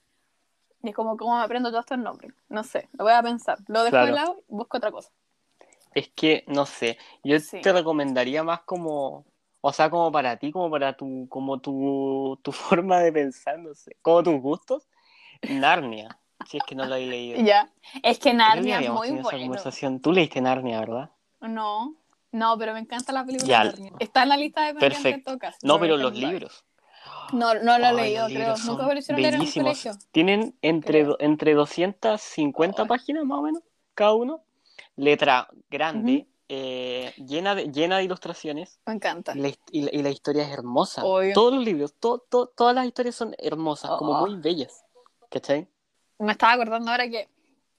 [0.83, 2.33] Y es como, ¿cómo me aprendo todos estos nombres?
[2.49, 3.59] No sé, lo voy a pensar.
[3.69, 5.11] Lo dejo de lado y busco otra cosa.
[5.95, 7.61] Es que, no sé, yo Sí.
[7.61, 9.27] te recomendaría más como,
[9.61, 13.75] o sea, como para ti, como para tu, como tu, tu forma de pensar, no
[13.75, 14.89] sé, como tus gustos,
[15.43, 17.41] Narnia, si es que no lo he leído.
[17.45, 17.71] Ya.
[18.03, 19.39] Es que Narnia es muy esa bueno.
[19.39, 20.01] conversación.
[20.01, 21.11] Tú leíste Narnia, ¿verdad?
[21.41, 21.95] No,
[22.31, 23.59] no, pero me encanta la película Ya.
[23.65, 23.93] de Narnia.
[23.99, 25.31] Está en la lista de Perfecto.
[25.33, 25.59] todo caso.
[25.63, 26.65] No, pero los libros.
[27.33, 28.55] No, no lo he leído, creo.
[28.67, 29.93] Nunca leer en colegio.
[30.13, 31.17] Tienen entre, Creo.
[31.19, 32.89] entre 250 Ay.
[32.89, 33.63] páginas más o menos,
[33.95, 34.43] cada uno.
[34.97, 38.79] Letra grande, eh, llena, de, llena de ilustraciones.
[38.87, 39.33] Me encanta.
[39.35, 41.03] Y la, y la- y la historia es hermosa.
[41.05, 41.33] Obvio.
[41.33, 44.27] Todos los libros, to- to- todas las historias son hermosas, como Oh.
[44.27, 44.85] muy bellas.
[45.31, 45.67] ¿Cachai?
[46.23, 47.29] Me estaba acordando ahora que,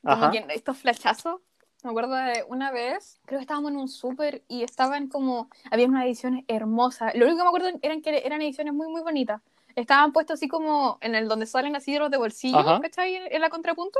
[0.02, 1.40] como que estos flechazos,
[1.84, 5.88] me acuerdo de una vez, creo que estábamos en un súper y estaban como, había
[5.88, 7.16] unas ediciones hermosas.
[7.16, 9.42] Lo único que me acuerdo eran que eran ediciones muy, muy bonitas.
[9.76, 12.80] Estaban puestos así como en el donde salen así los de bolsillo, Ajá.
[12.82, 13.16] ¿cachai?
[13.16, 14.00] En, en la contrapunto.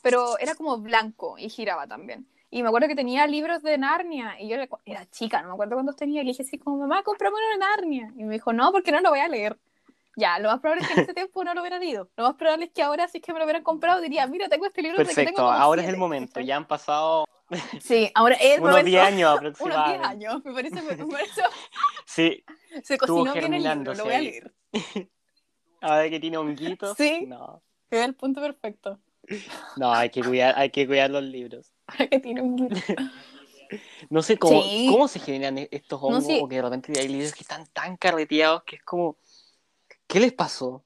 [0.00, 2.26] Pero era como blanco y giraba también.
[2.50, 4.40] Y me acuerdo que tenía libros de Narnia.
[4.40, 6.22] Y yo era, era chica, no me acuerdo cuántos tenía.
[6.22, 8.12] Y le dije así como, mamá, comprame uno de Narnia.
[8.16, 9.58] Y me dijo, no, porque no lo voy a leer.
[10.16, 12.10] Ya, lo más probable es que en ese tiempo no lo hubiera leído.
[12.16, 14.48] Lo más probable es que ahora, si es que me lo hubieran comprado, diría, mira,
[14.48, 16.40] tengo este libro que Perfecto, tengo como ahora es siete", el momento.
[16.40, 17.24] Ya han pasado
[17.80, 18.90] Sí, ahora es el unos momento.
[18.90, 20.06] 10 años Unos 10 aproximadamente.
[20.06, 21.42] años, me parece, me parece-
[22.06, 22.44] Sí,
[22.82, 24.54] Se cocinó bien el libro, lo voy a leer.
[25.80, 26.96] a ver que tiene honguitos.
[26.96, 27.24] Sí.
[27.26, 29.00] No, Es el punto perfecto.
[29.76, 31.72] no, hay que cuidar, hay que cuidar los libros.
[31.86, 32.76] Ahora que tiene libro.
[34.10, 34.88] No sé cómo, Sí.
[34.90, 36.38] cómo se generan e- estos No, hongos sí.
[36.42, 39.16] o que de repente hay libros que están tan carreteados que es como,
[40.12, 40.84] ¿qué les pasó?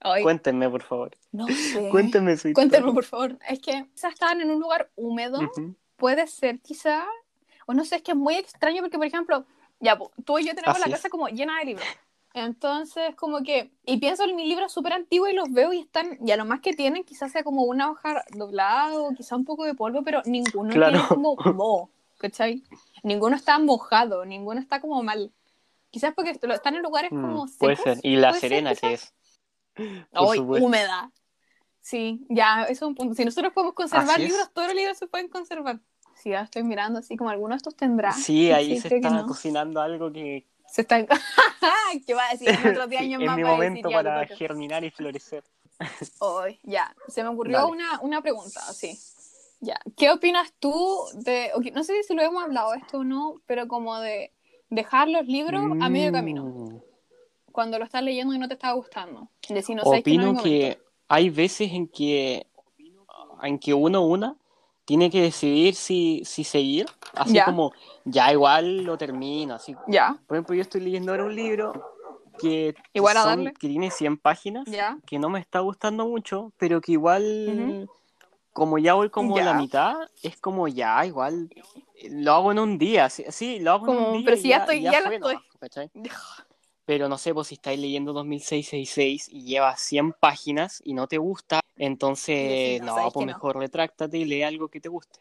[0.00, 1.10] Ay, Cuéntenme, por favor.
[1.32, 1.88] no sé.
[1.90, 2.54] Cuéntenme su historia.
[2.54, 3.38] Cuéntenme, por favor.
[3.48, 5.40] Es que quizás estaban en un lugar húmedo.
[5.40, 5.74] Ujú.
[5.96, 7.04] Puede ser, quizá.
[7.66, 9.44] O no sé, es que es muy extraño porque, por ejemplo,
[9.80, 11.00] ya, tú y yo tenemos Así la es.
[11.02, 11.86] casa como llena de libros.
[12.34, 13.72] Entonces, como que.
[13.84, 16.18] Y pienso en mis libros súper antiguos y los veo y están.
[16.24, 19.44] Y a lo más que tienen, quizás sea como una hoja doblada o quizá un
[19.44, 20.92] poco de polvo, pero ninguno Claro.
[20.92, 22.62] tiene como moho, ¿cachai?
[23.02, 25.32] Ninguno está mojado, ninguno está como mal.
[25.90, 27.58] Quizás porque están en lugares Mm, como secos.
[27.58, 27.98] puede ser.
[28.02, 28.80] Y la ser, Serena, quizás.
[28.80, 29.14] que es.
[30.12, 30.64] Supuesto.
[30.66, 31.12] húmeda.
[31.80, 33.14] Sí, ya, eso es un punto.
[33.14, 35.80] Si nosotros podemos conservar libros, todos los libros se pueden conservar.
[36.16, 38.12] Sí, ya estoy mirando así como alguno de estos tendrá.
[38.12, 39.26] Sí, ahí se está no.
[39.26, 41.06] cocinando algo que Se están.
[42.06, 42.48] ¿Qué va a decir?
[42.50, 45.44] En otros 10 Sí, años más mi momento para germinar y florecer.
[46.20, 47.70] Ay, ya, se me ocurrió Dale.
[47.70, 48.98] una, una pregunta, sí.
[49.60, 53.66] Ya, ¿qué opinas tú de, no sé si lo hemos hablado esto o no, pero
[53.68, 54.32] como de
[54.70, 56.78] dejar los libros a medio camino, Mm.
[57.52, 59.28] cuando lo estás leyendo y no te está gustando?
[59.48, 60.78] Decir, no sé, que no Opino que
[61.08, 62.46] hay veces en que,
[63.42, 64.36] en que uno, una,
[64.84, 67.44] tiene que decidir si, si seguir, así Ya.
[67.44, 67.72] como,
[68.04, 69.74] ya igual lo termino, así.
[69.86, 71.72] Ya, Por ejemplo, yo estoy leyendo ahora un libro
[72.38, 73.52] que, Igual a son- darle.
[73.54, 77.88] que tiene 100 páginas, ya, que no me está gustando mucho, pero que igual,
[78.58, 81.48] como ya voy como la mitad, es como ya, igual,
[82.10, 84.22] lo hago en un día, sí, sí, lo hago en un día.
[84.24, 85.36] pero si ya estoy- ya lo estoy.
[85.58, 85.90] ¿cachai?
[86.84, 91.18] Pero no sé, pues si estáis leyendo 2666 y llevas 100 páginas y no te
[91.18, 93.26] gusta, entonces, no, no, pues que no.
[93.26, 95.20] mejor retráctate y lee algo que te guste.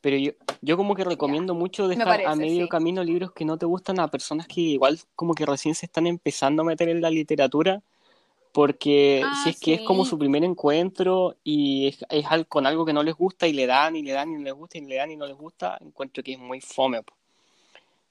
[0.00, 3.58] Pero yo, yo como que recomiendo mucho dejar parece, a medio camino libros que no
[3.58, 7.02] te gustan a personas que igual como que recién se están empezando a meter en
[7.02, 7.82] la literatura,
[8.52, 10.10] porque Ah, si es que es como sí.
[10.10, 13.66] su primer encuentro y es, es al- con algo que no les gusta y le
[13.66, 15.78] dan y le dan y no les gusta y le dan y no les gusta,
[15.80, 17.02] encuentro que es muy fome.
[17.02, 17.14] po.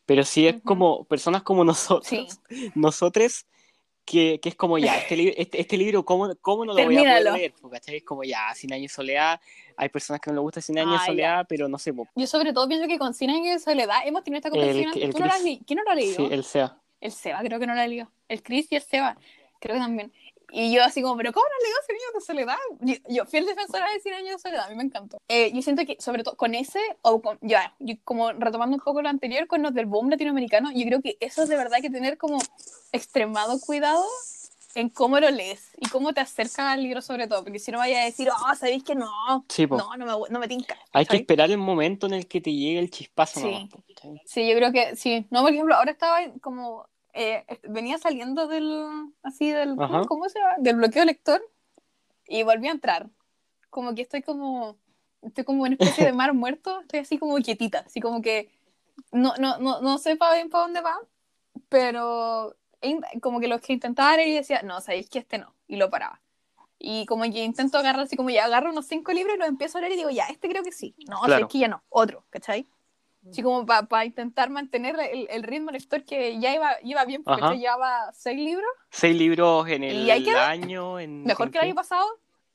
[0.05, 0.63] Pero si es Ujú.
[0.63, 2.27] como personas como nosotros, Sí.
[2.75, 3.45] nosotros
[4.05, 6.95] que, que es como ya, este, li- este, este libro, ¿cómo, ¿cómo no lo voy
[6.95, 7.29] a Termínalo.
[7.31, 7.53] poder leer?
[7.59, 7.97] po, ¿cachai?
[7.97, 9.41] Es como ya, Cien años de soledad,
[9.75, 11.05] hay personas que no les gusta Cien años Ah, de ya.
[11.07, 13.97] soledad, pero no sé, po, Yo sobre todo pienso que con Cien años de soledad
[14.05, 16.15] hemos tenido esta conversación El- el ¿Tú no la has ¿Quién no lo ha leído?
[16.15, 16.77] sí, el SEA.
[17.01, 18.09] El Seba, creo que no lo ha leído.
[18.29, 19.17] El Chris y el Seba,
[19.59, 20.11] creo que también.
[20.51, 22.57] Y yo así como, ¿pero cómo no has leído Cien años de soledad?
[22.79, 25.17] Yo, yo fiel defensora de Cien años de soledad, a mí me encantó.
[25.27, 28.81] Eh, yo siento que, sobre todo con ese, o con, ya, yo como retomando un
[28.81, 31.75] poco lo anterior, con los del boom latinoamericano, yo creo que eso es de verdad
[31.75, 32.39] hay que tener como
[32.91, 34.05] extremado cuidado
[34.75, 37.79] en cómo lo lees y cómo te acercas al libro sobre todo, porque si no
[37.79, 39.09] vayas a decir, oh, sabéis que no,
[39.49, 40.75] Sí, no, no me, no me tinca.
[40.93, 41.21] Hay que ¿cachai?
[41.21, 43.39] esperar el momento en el que te llegue el chispazo.
[43.39, 43.69] Sí.
[44.03, 44.21] nomás.
[44.25, 45.25] Sí, yo creo que sí.
[45.31, 46.87] No, por ejemplo, ahora estaba como.
[47.17, 48.87] Eh, venía saliendo del.
[49.23, 49.75] Así del.
[49.79, 50.03] Ajá.
[50.07, 50.53] ¿cómo, se llama?
[50.59, 51.41] Del bloqueo lector.
[52.27, 53.09] Y volví a entrar.
[53.69, 54.77] Como que estoy como.
[55.23, 56.81] Estoy como una especie de mar muerto.
[56.81, 57.79] Estoy así como quietita.
[57.79, 58.51] Así como que.
[59.11, 60.97] No, no, no, no sé para bien para dónde va.
[61.69, 62.55] Pero.
[63.21, 65.55] Como que los que intentaba y decía, no, sabéis que este no.
[65.67, 66.21] Y lo paraba.
[66.77, 69.79] Y como que intento agarrar así como ya agarro unos cinco libros y los empiezo
[69.79, 70.93] a leer y digo, ya, este creo que sí.
[71.09, 71.31] No, Claro.
[71.31, 71.81] sabéis que ya no.
[71.89, 72.67] Otro, ¿cachai?
[73.29, 77.41] Así como para intentar mantener el, el ritmo lector que ya iba, iba bien, porque
[77.41, 80.99] yo llevaba seis libros, Seis libros en ¿Y ahí el año.
[80.99, 82.05] En, mejor ¿en que el año pasado.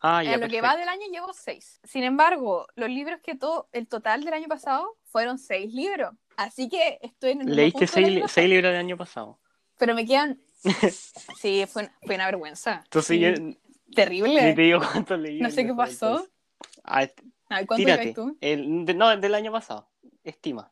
[0.00, 1.80] Ah, ya, en lo que va del año llevo seis.
[1.84, 6.12] Sin embargo, los libros que todo, el total del año pasado fueron seis libros.
[6.36, 9.38] Así que estoy en el Leíste seis, li- seis libros del año pasado.
[9.78, 10.40] Pero me quedan.
[11.38, 12.80] sí, fue una, fue una vergüenza.
[12.84, 13.58] Entonces Sí, yo ni
[13.94, 14.54] Terrible.
[14.54, 15.40] te digo cuántos leí.
[15.40, 16.26] No sé qué pasó.
[16.84, 17.06] Ah,
[17.48, 18.14] ¿Cuánto tírate.
[18.14, 18.36] tú?
[18.40, 19.88] El, de- no, del año pasado.
[20.24, 20.70] Estima.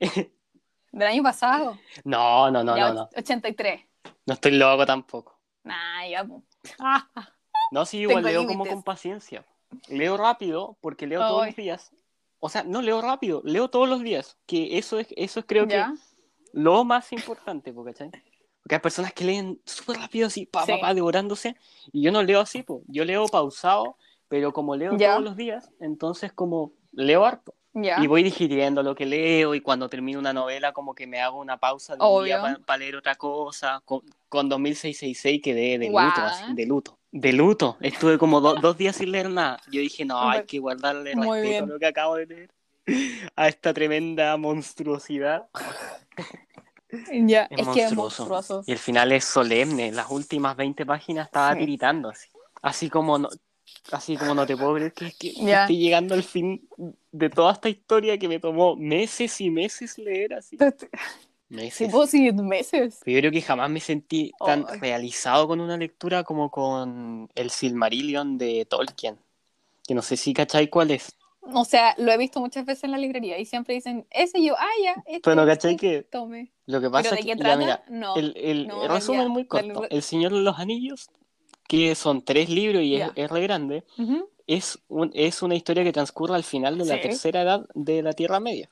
[0.00, 1.78] Del año pasado.
[2.04, 3.08] No, no, no, ya no, no.
[3.16, 3.80] 83.
[4.26, 5.38] No estoy loco tampoco.
[5.64, 6.26] Nah, ya.
[6.78, 7.08] Ah,
[7.70, 9.44] No, sí, igual leo como con paciencia.
[9.88, 11.90] Leo rápido porque leo todos los días.
[12.40, 14.36] O sea, no leo rápido, leo todos los días.
[14.46, 15.92] Que eso es, eso es creo ya.
[15.94, 15.98] que
[16.52, 18.10] lo más importante, po, ¿cachai?
[18.62, 21.56] Porque hay personas que leen súper rápido así, pa, pa, pa, devorándose.
[21.92, 22.82] Y yo no leo así, po.
[22.86, 23.96] yo leo pausado,
[24.28, 25.12] pero como leo Ya.
[25.12, 27.54] todos los días, entonces como leo harto.
[27.74, 31.38] Y voy digiriendo lo que leo y cuando termino una novela como que me hago
[31.38, 33.80] una pausa de un día para leer otra cosa.
[33.84, 36.98] Con, con 2666 quedé de luto, así, de luto.
[37.10, 37.76] De luto.
[37.80, 39.58] Estuve como do- dos días sin leer nada.
[39.70, 41.64] Yo dije, no, hay que guardarle muy respeto bien.
[41.64, 42.50] a lo que acabo de leer.
[43.36, 45.48] A esta tremenda monstruosidad.
[47.10, 48.62] Ya, Es es, que es monstruoso.
[48.66, 49.92] Y el final es solemne.
[49.92, 51.60] Las últimas 20 páginas estaba Sí.
[51.60, 52.28] tiritando así.
[52.60, 53.30] Así como no,
[53.90, 55.62] así como no te puedo creer que, que- Ya.
[55.62, 56.68] estoy llegando al fin
[57.10, 60.56] de toda esta historia que me tomó meses y meses leer así.
[60.56, 60.86] Sí,
[61.48, 61.92] Meses.
[62.10, 63.00] sí, meses.
[63.04, 64.80] Pero yo creo que jamás me sentí tan Ay.
[64.80, 69.18] realizado con una lectura como con el Silmarillion de Tolkien.
[69.86, 71.14] Que no sé si cachai cuál es.
[71.42, 74.54] O sea, lo he visto muchas veces en la librería y siempre dicen, ese yo,
[74.56, 76.52] ah, ya, este, Pero no cachai que tome.
[76.66, 77.56] lo que pasa ¿Pero de es qué que, ya trata?
[77.58, 78.16] mira, no.
[78.16, 79.82] el, el- no, el resumen ya, muy dale, corto.
[79.82, 81.10] re- El Señor de los Anillos
[81.72, 83.82] que son tres libros y es, re grande,
[84.46, 87.00] es, un- es una historia que transcurre al final de la Sí.
[87.02, 88.68] tercera edad de la Tierra Media.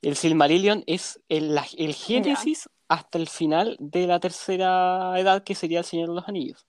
[0.00, 5.80] El Silmarillion es el, el génesis hasta el final de la tercera edad, que sería
[5.80, 6.64] el Señor de los Anillos.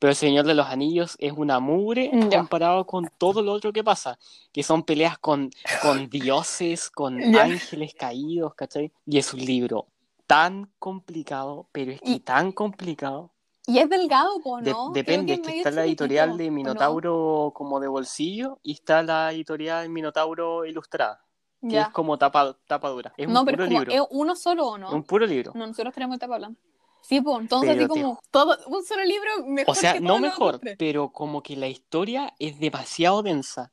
[0.00, 3.84] Pero el Señor de los Anillos es una mugre comparado con todo lo otro que
[3.84, 4.18] pasa,
[4.52, 8.90] que son peleas con, con dioses, con ángeles caídos, ¿cachai?
[9.06, 9.86] Y es un libro
[10.26, 13.30] tan complicado, pero es que Y- tan complicado.
[13.66, 14.60] Y es delgado, De- ¿no?
[14.60, 16.54] Creo depende, es que está la editorial de ¿o no?
[16.54, 21.24] Minotauro como de bolsillo y está la editorial Minotauro ilustrada,
[21.62, 21.82] que Ya.
[21.82, 23.14] es como tapa, tapa dura.
[23.16, 24.90] Es no, un pero puro libro, ¿es uno solo o no?
[24.90, 25.52] un puro libro.
[25.54, 26.58] No, nosotros tenemos hablando.
[27.00, 30.00] Sí, pues, entonces Pero así te como todo, un solo libro mejor O sea, que
[30.00, 33.72] no mejor, pero como que la historia es demasiado densa.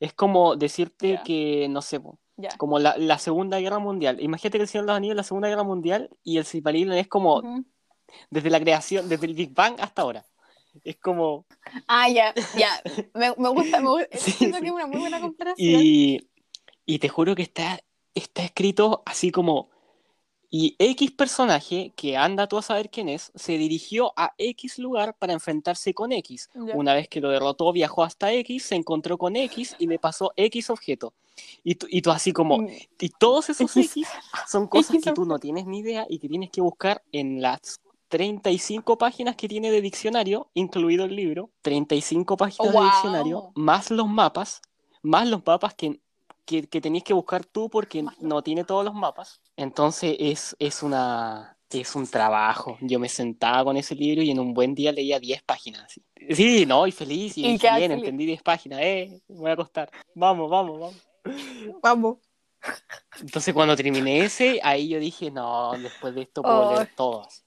[0.00, 2.00] Es como decirte que, no sé,
[2.36, 2.50] Ya.
[2.58, 4.20] como la, la Segunda Guerra Mundial.
[4.20, 6.92] Imagínate que el Señor de los Anillos es la Segunda Guerra Mundial y el Silmarillion
[6.96, 7.64] es como Ujú.
[8.30, 10.24] Desde la creación, desde el Big Bang hasta ahora.
[10.84, 11.46] Es como...
[11.86, 12.80] Ah, ya, ya.
[13.14, 14.08] Me, me gusta, me gusta.
[14.18, 14.62] Sí, Siento sí.
[14.62, 15.80] que es una muy buena comparación.
[15.80, 16.28] Y,
[16.86, 17.80] y te juro que está,
[18.14, 19.70] está escrito así como...
[20.50, 25.14] Y X personaje, que anda tú a saber quién es, se dirigió a X lugar
[25.18, 26.48] para enfrentarse con X.
[26.54, 30.32] Una vez que lo derrotó, viajó hasta X, se encontró con X y le pasó
[30.36, 31.12] X objeto.
[31.62, 32.60] Y tú, y tú así como...
[32.60, 34.06] Mm, Y todos esos X.
[34.48, 37.42] Son cosas X que tú no tienes ni idea y que tienes que buscar en
[37.42, 37.78] las
[38.08, 41.50] 35 páginas que tiene de diccionario, incluido el libro.
[41.62, 42.84] 35 páginas Oh, de wow.
[42.84, 44.60] diccionario, más los mapas,
[45.02, 46.00] más los mapas que,
[46.44, 49.40] que, que tenías que buscar tú porque no tiene todos los mapas.
[49.56, 51.54] Entonces es, es una...
[51.70, 52.78] Es un trabajo.
[52.80, 56.00] Yo me sentaba con ese libro y en un buen día leía 10 páginas.
[56.30, 57.36] Sí, no, y feliz.
[57.36, 58.80] Y, Y dije, quedas bien, entendí 10 páginas.
[58.82, 59.90] Eh, me voy a acostar.
[60.14, 60.96] Vamos, vamos, vamos.
[61.82, 62.16] Vamos.
[63.20, 66.74] Entonces cuando terminé ese, ahí yo dije, no, después de esto puedo Oh.
[66.74, 67.44] leer todos.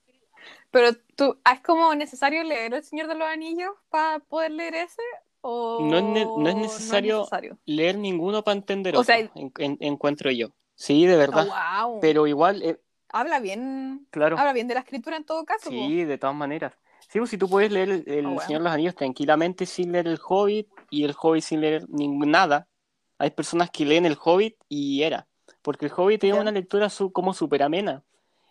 [0.72, 5.02] Pero tú, ¿es como necesario leer El Señor de los Anillos para poder leer ese?
[5.42, 7.58] ¿O No es ne- no es necesario- necesario?
[7.66, 10.48] Leer ninguno para entender O otro, sea, en- en- encuentro yo.
[10.74, 11.46] Sí, de verdad.
[11.48, 12.00] Oh, wow.
[12.00, 14.06] Pero igual, eh, Habla bien.
[14.10, 15.64] claro, Habla bien de la escritura en todo caso.
[15.68, 15.76] po.
[15.76, 16.72] sí, de todas maneras.
[17.08, 18.40] Sí, pues si tú puedes leer el, el Oh, wow.
[18.40, 22.66] Señor de los Anillos tranquilamente sin leer el Hobbit y el Hobbit sin leer nada.
[23.18, 25.28] Hay personas que leen el Hobbit y era.
[25.60, 26.36] Porque el Hobbit Ya.
[26.40, 28.02] una lectura su- como súper amena.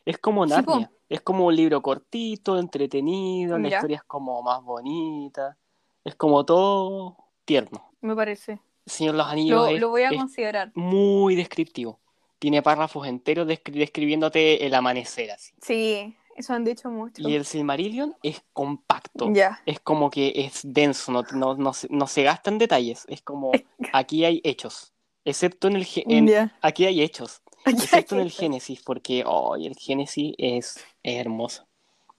[0.05, 0.51] Es como Sí.
[0.51, 0.91] Narnia.
[1.09, 5.57] Es como un libro cortito, entretenido, la historia es como más bonita.
[6.05, 7.91] Es como todo tierno.
[8.01, 8.59] Me parece.
[8.85, 10.71] Señor los Anillos Lo, es, lo voy a es considerar.
[10.73, 11.99] muy descriptivo.
[12.39, 15.53] Tiene párrafos enteros descri- describiéndote el amanecer así.
[15.61, 17.27] Sí, eso han dicho mucho.
[17.27, 19.31] Y el Silmarillion es compacto.
[19.31, 19.61] Ya.
[19.65, 23.05] Es como que es denso, no, no, no, se, no se gasta en detalles.
[23.09, 23.51] Es como,
[23.93, 24.93] aquí hay hechos.
[25.25, 25.87] Excepto en el...
[26.07, 26.51] en-.
[26.61, 27.43] Aquí hay hechos.
[27.65, 31.65] Excepto en el Génesis, porque oh, el Génesis es, es hermoso.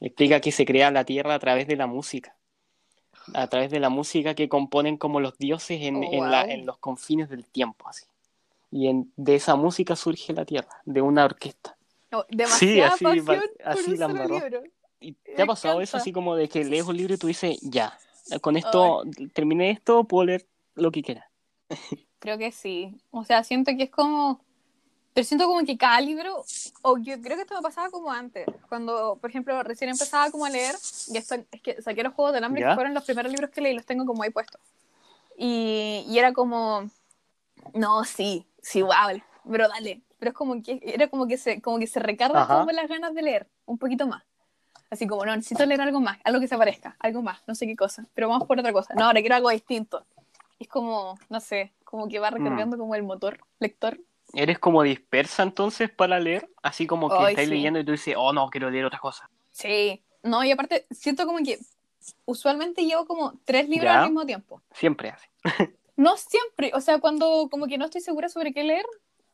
[0.00, 2.36] Explica que se crea la tierra a través de la música.
[3.34, 6.50] A través de la música que componen como los dioses en, Oh, en la- wow.
[6.52, 8.04] en los confines del tiempo, así.
[8.70, 11.76] Y en- de esa música surge la tierra, de una orquesta.
[12.10, 14.52] No, demasiada así va- así la.
[15.00, 17.26] ¿Y te Me ha pasado eso así como de que lees un libro y tú
[17.26, 17.96] dices, ya,
[18.40, 19.02] con esto
[19.34, 21.28] terminé esto, puedo leer lo que quiera?
[22.18, 22.94] Creo que sí.
[23.10, 24.40] O sea, siento que es como.
[25.14, 26.44] Pero siento como que cada libro.
[26.82, 28.46] O yo creo que esto me pasaba como antes.
[28.68, 30.74] Cuando, por ejemplo, recién empezaba como a leer.
[31.08, 32.70] Y esto, es que saqué los Juegos del Hambre, ¿Ya?
[32.70, 34.60] que fueron los primeros libros que leí, los tengo como ahí puestos.
[35.36, 36.88] Y, y era como.
[37.74, 39.20] No, sí, sí, wow.
[39.50, 40.00] Pero dale.
[40.18, 42.60] Pero es como que era como que se, como que se recargan Ajá.
[42.60, 43.48] como las ganas de leer.
[43.66, 44.22] Un poquito más.
[44.90, 47.66] Así como, no, necesito leer algo más, algo que se parezca, algo más, no sé
[47.66, 48.92] qué cosa, pero vamos por otra cosa.
[48.94, 50.04] No, ahora quiero algo distinto.
[50.58, 52.34] Es como, no sé, como que va Mm.
[52.34, 53.98] recargando como el motor lector.
[54.34, 56.48] ¿Eres como dispersa entonces para leer?
[56.62, 57.50] Así como que Ay, estás sí.
[57.50, 59.28] leyendo y tú dices, oh no, quiero leer otra cosa.
[59.50, 60.02] Sí.
[60.22, 61.58] No, y aparte, siento como que
[62.24, 64.00] usualmente llevo como tres libros ¿Ya?
[64.00, 64.62] al mismo tiempo.
[64.72, 65.28] Siempre así.
[65.94, 68.84] No siempre, o sea, cuando como que no estoy segura sobre qué leer,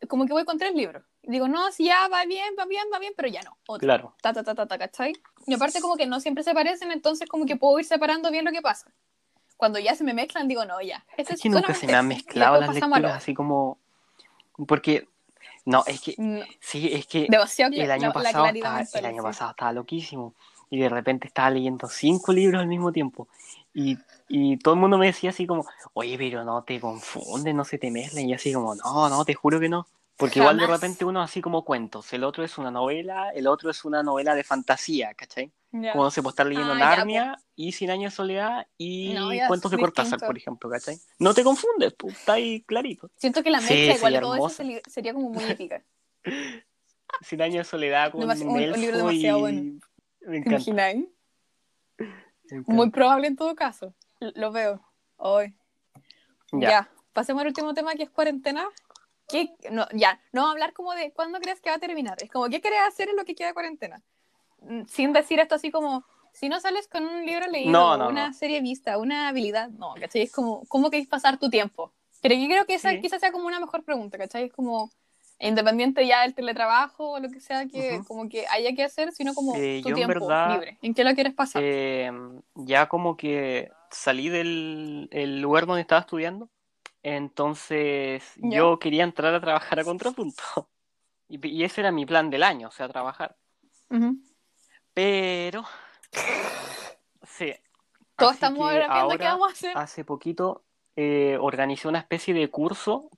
[0.08, 1.04] como que voy con tres libros.
[1.22, 3.56] Digo, no, si ya va bien, va bien, va bien, pero ya no.
[3.66, 3.86] Otro.
[3.86, 4.14] Claro.
[4.20, 5.12] Ta, ta, ta, ta, ta, ¿cachai?
[5.46, 8.44] Y aparte como que no siempre se parecen, entonces como que puedo ir separando bien
[8.44, 8.92] lo que pasa.
[9.56, 11.04] Cuando ya se me mezclan, digo, no, ya.
[11.16, 13.78] Este Es que nunca se me han mezclado las lecturas así como...
[14.66, 15.08] Porque...
[15.64, 16.14] No, es que...
[16.18, 20.34] No, Sí, es que demasiado el año pasado, estaba, el año pasado estaba loquísimo.
[20.70, 23.28] Y de repente estaba leyendo cinco libros al mismo tiempo.
[23.74, 23.98] Y,
[24.28, 27.78] y todo el mundo me decía así como, oye, pero no te confundes, no se
[27.78, 28.28] te mezclan.
[28.28, 29.86] Y así como, no, no, te juro que no.
[30.18, 32.12] Porque igual de repente uno así como cuentos.
[32.12, 35.52] El otro es una novela, el otro es una novela de fantasía, ¿cachai?
[35.70, 35.92] Ya.
[35.92, 39.28] Como se puede estar leyendo Ah, ya, Narnia y Cien Años de Soledad y No,
[39.46, 40.98] cuentos de Cortázar, por ejemplo, ¿cachai?
[41.18, 43.10] No te confundes, pues, está ahí clarito.
[43.16, 44.90] Siento que la Sí, mezcla igual todo eso hermosa.
[44.90, 45.82] sería como muy épica.
[47.22, 49.40] Cien Años de Soledad con Demasi- un- un libro demasiado y...
[49.40, 49.62] bueno.
[50.22, 50.50] Me ¿Te encanta.
[50.56, 51.06] imagináis?
[51.98, 52.06] Me
[52.50, 52.72] encanta.
[52.72, 53.94] Muy probable en todo caso.
[54.20, 54.82] Lo veo.
[55.16, 55.54] Hoy.
[56.52, 56.70] Ya.
[56.70, 56.90] Ya.
[57.12, 58.66] Pasemos al último tema que es cuarentena.
[59.28, 59.50] ¿Qué?
[59.70, 62.16] No, ya, no hablar como de cuándo crees que va a terminar.
[62.22, 64.02] Es como, ¿qué querés hacer en lo que queda de cuarentena?
[64.62, 68.08] Mm, Sin decir esto así como, si no sales con un libro leído, No, no,
[68.08, 70.22] una serie vista, una habilidad, no, ¿cachai?
[70.22, 71.92] Es como, ¿cómo queréis pasar tu tiempo?
[72.22, 73.00] Pero yo creo que esa Sí.
[73.00, 74.44] quizás sea como una mejor pregunta, ¿cachai?
[74.44, 74.90] Es como,
[75.38, 78.04] independiente ya del teletrabajo o lo que sea que Ujú.
[78.04, 80.78] como que haya que hacer, sino como Eh, tu yo en tiempo verdad, libre.
[80.82, 81.62] ¿En qué lo quieres pasar?
[81.64, 82.10] Eh,
[82.54, 86.48] ya como que salí del el lugar donde estaba estudiando,
[87.02, 90.42] entonces yo quería entrar a trabajar a contrapunto.
[91.30, 93.36] Y, y ese era mi plan del año, o sea, trabajar.
[94.94, 95.62] Pero,
[97.22, 97.54] sí.
[98.16, 99.76] Todos Así estamos que ahora viendo qué vamos a hacer.
[99.76, 100.64] hace poquito,
[100.96, 103.10] eh, organicé una especie de curso,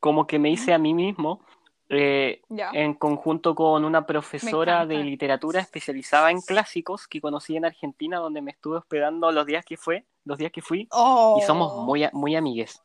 [0.00, 1.40] como que me hice a mí mismo,
[1.88, 2.42] eh,
[2.74, 8.42] en conjunto con una profesora de literatura especializada en clásicos que conocí en Argentina, donde
[8.42, 11.38] me estuve hospedando los días que fue, los días que fui, Oh.
[11.40, 12.82] y somos muy, a- muy amigues.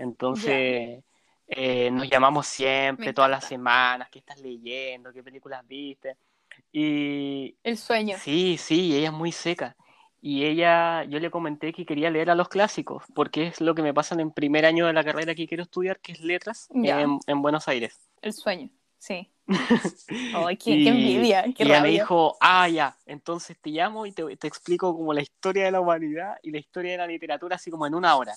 [0.00, 1.04] Entonces,
[1.48, 6.16] eh, nos llamamos siempre, todas las semanas, qué estás leyendo, qué películas viste.
[6.72, 8.16] Y El sueño.
[8.18, 9.76] sí, sí, ella es muy seca.
[10.22, 13.82] Y ella, yo le comenté que quería leer a los clásicos, porque es lo que
[13.82, 16.68] me pasa en el primer año de la carrera que quiero estudiar, que es letras,
[16.74, 17.98] en, en Buenos Aires.
[18.22, 19.30] El sueño, sí.
[20.32, 24.06] Ay, qué, qué Y- envidia, qué y ella me dijo, ah, ya, entonces te llamo
[24.06, 27.06] y te, te explico como la historia de la humanidad y la historia de la
[27.06, 28.34] literatura así como en una hora.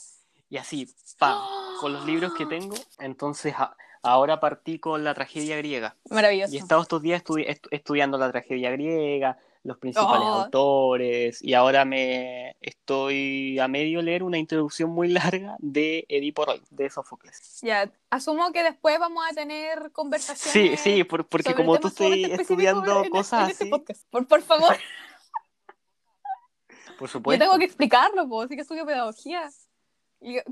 [0.54, 0.88] Y así,
[1.18, 1.40] pam,
[1.80, 2.76] con los libros que tengo.
[3.00, 5.96] Entonces a- ahora partí con la tragedia griega.
[6.12, 6.54] Maravilloso.
[6.54, 10.42] Y he estado estos días estudi- estu- estudiando la tragedia griega, los principales Oh.
[10.44, 16.62] autores, y ahora me estoy a medio leer una introducción muy larga de Edipo Roy,
[16.70, 17.60] de Sófocles.
[17.64, 20.80] Ya, asumo que después vamos a tener Sí, conversaciones.
[20.82, 24.04] sí, por- porque como tú estás específicos estudiando en- cosas en este así, podcast.
[24.12, 24.78] Por, por favor,
[27.00, 27.44] por yo supuesto.
[27.44, 29.50] tengo que explicarlo, pues, así que estudio pedagogía.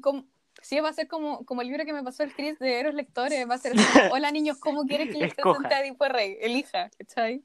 [0.01, 0.26] Como-
[0.61, 2.93] sí, va a ser como, como el libro que me pasó el Chris de Eros
[2.93, 3.82] Lectores, va a ser como,
[4.15, 5.57] hola niños, ¿cómo quieren que Escoja.
[5.59, 6.38] presente a Edipo Rey?
[6.41, 7.43] Elija, ¿cachai?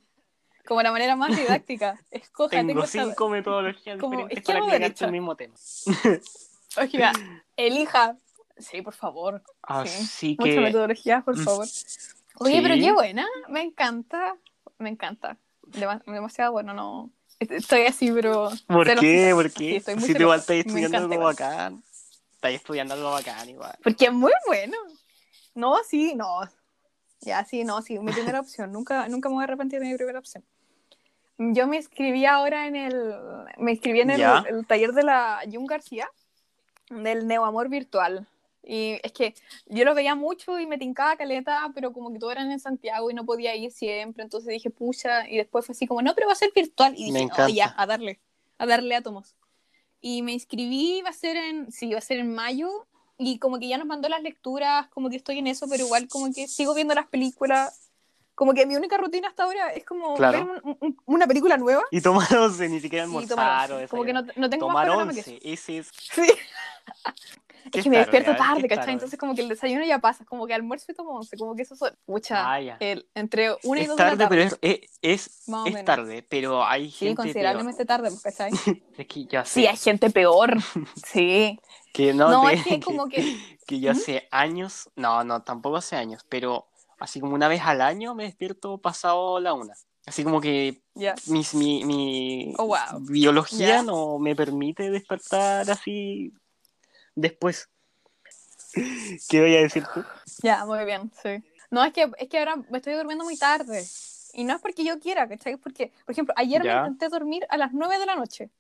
[0.67, 1.99] Como la manera más didáctica.
[2.11, 5.07] Escoja, Tengo tengo esta- cinco metodologías como diferentes para derecha.
[5.07, 5.55] el mismo tema.
[6.79, 7.13] Oye, mira,
[7.57, 8.17] elija.
[8.59, 9.43] Sí, por favor.
[9.63, 10.37] Así Sí.
[10.39, 11.45] Mucha que metodología, por Mm.
[11.45, 11.67] favor.
[12.39, 12.81] Oye, pero Sí.
[12.81, 13.27] qué buena.
[13.49, 14.37] Me encanta.
[14.79, 15.39] Me encanta.
[15.63, 17.11] Dema- demasiado bueno, no.
[17.39, 18.51] Estoy así, pero.
[18.67, 19.31] ¿Por qué?
[19.35, 19.77] ¿Por Sí, qué?
[19.77, 21.83] estoy muy si tú igual Me estudiando algo bacán.
[22.49, 23.77] Estás estudiando algo bacán igual.
[23.83, 24.77] Porque es muy bueno.
[25.55, 26.41] No, sí, no.
[27.21, 27.99] Ya, sí, no, sí.
[27.99, 28.73] Mi primera opción.
[28.73, 30.45] Nunca, nunca me voy a arrepentir de mi primera opción.
[31.39, 33.15] Yo me inscribí ahora en el.
[33.59, 34.45] Me inscribí en el, Ya.
[34.49, 36.09] el taller de la Jung García,
[36.91, 38.27] del neoamor virtual.
[38.69, 39.35] Y es que
[39.67, 43.11] yo lo veía mucho y me tincaba caleta, pero como que todo eran en Santiago
[43.11, 44.25] y no podía ir siempre.
[44.25, 45.29] Entonces dije, pucha.
[45.29, 46.95] Y después fue así como, no, pero va a ser virtual.
[46.97, 47.83] Y Me dije, oh, ya, encanta.
[47.83, 48.21] a darle.
[48.59, 49.36] A darle átomos.
[50.01, 51.73] Y me inscribí, va a ser en.
[51.73, 52.87] Sí, va a ser en mayo
[53.19, 56.07] y como que ya nos mandó las lecturas, como que estoy en eso, pero igual
[56.09, 57.83] como que sigo viendo las películas.
[58.35, 60.45] Como que mi única rutina hasta ahora es como Claro.
[60.47, 63.89] ver un- un- una película nueva Y tomar once, ni siquiera almorzar tomar o once.
[63.89, 65.91] Como que no, no tengo Tomar más once, ese es...
[66.13, 66.27] Sí.
[67.71, 68.93] ¿Qué Es que me tarde, despierto tarde, ¿cachai?
[68.93, 68.95] tarde?
[68.95, 71.63] Entonces como que el desayuno ya pasa, como que almuerzo y tomo once, como que
[71.63, 74.37] eso son, pucha, Ah, el, entre una y Es dos de la tarde, tarde.
[74.37, 74.59] pero es,
[75.03, 75.31] es,
[75.65, 78.53] es, tarde, pero hay Sí, gente considerablemente tarde, pues, ¿cachai?
[78.53, 78.83] peor.
[78.97, 80.57] Es que ya sé Sí, hay gente peor.
[81.05, 81.59] Sí.
[81.93, 83.23] que no, No, te- es que como que...
[83.67, 83.93] que yo ¿Mm?
[83.93, 88.25] hace años, no, no, tampoco hace años, pero así como una vez al año me
[88.25, 89.75] despierto pasado la una.
[90.07, 91.15] Así como que Ya.
[91.27, 93.03] mis- mi, mi Oh, wow.
[93.09, 93.83] biología Ya.
[93.83, 96.33] no me permite despertar así
[97.17, 97.69] después.
[99.29, 100.05] ¿Qué voy a decir tú?
[100.43, 101.43] Ya, muy bien, sí.
[101.71, 103.85] No, es que, es que ahora me estoy durmiendo muy tarde.
[104.35, 105.55] Y no es porque yo quiera, ¿cachai?
[105.55, 106.73] Es porque, por ejemplo, ayer Ya.
[106.75, 108.51] me intenté dormir a las 9 de la noche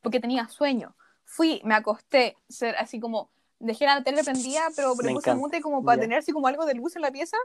[0.00, 0.94] porque tenía sueño.
[1.24, 5.60] Fui, me acosté, ser así como, dejé la tele prendida, pero le Me puse mute
[5.60, 6.02] como para Ya.
[6.02, 7.36] tener así como algo de luz en la pieza.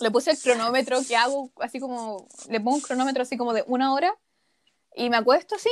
[0.00, 3.64] Le puse el cronómetro que hago, así como, le pongo un cronómetro así como de
[3.66, 4.16] una hora
[4.96, 5.70] y me acuesto así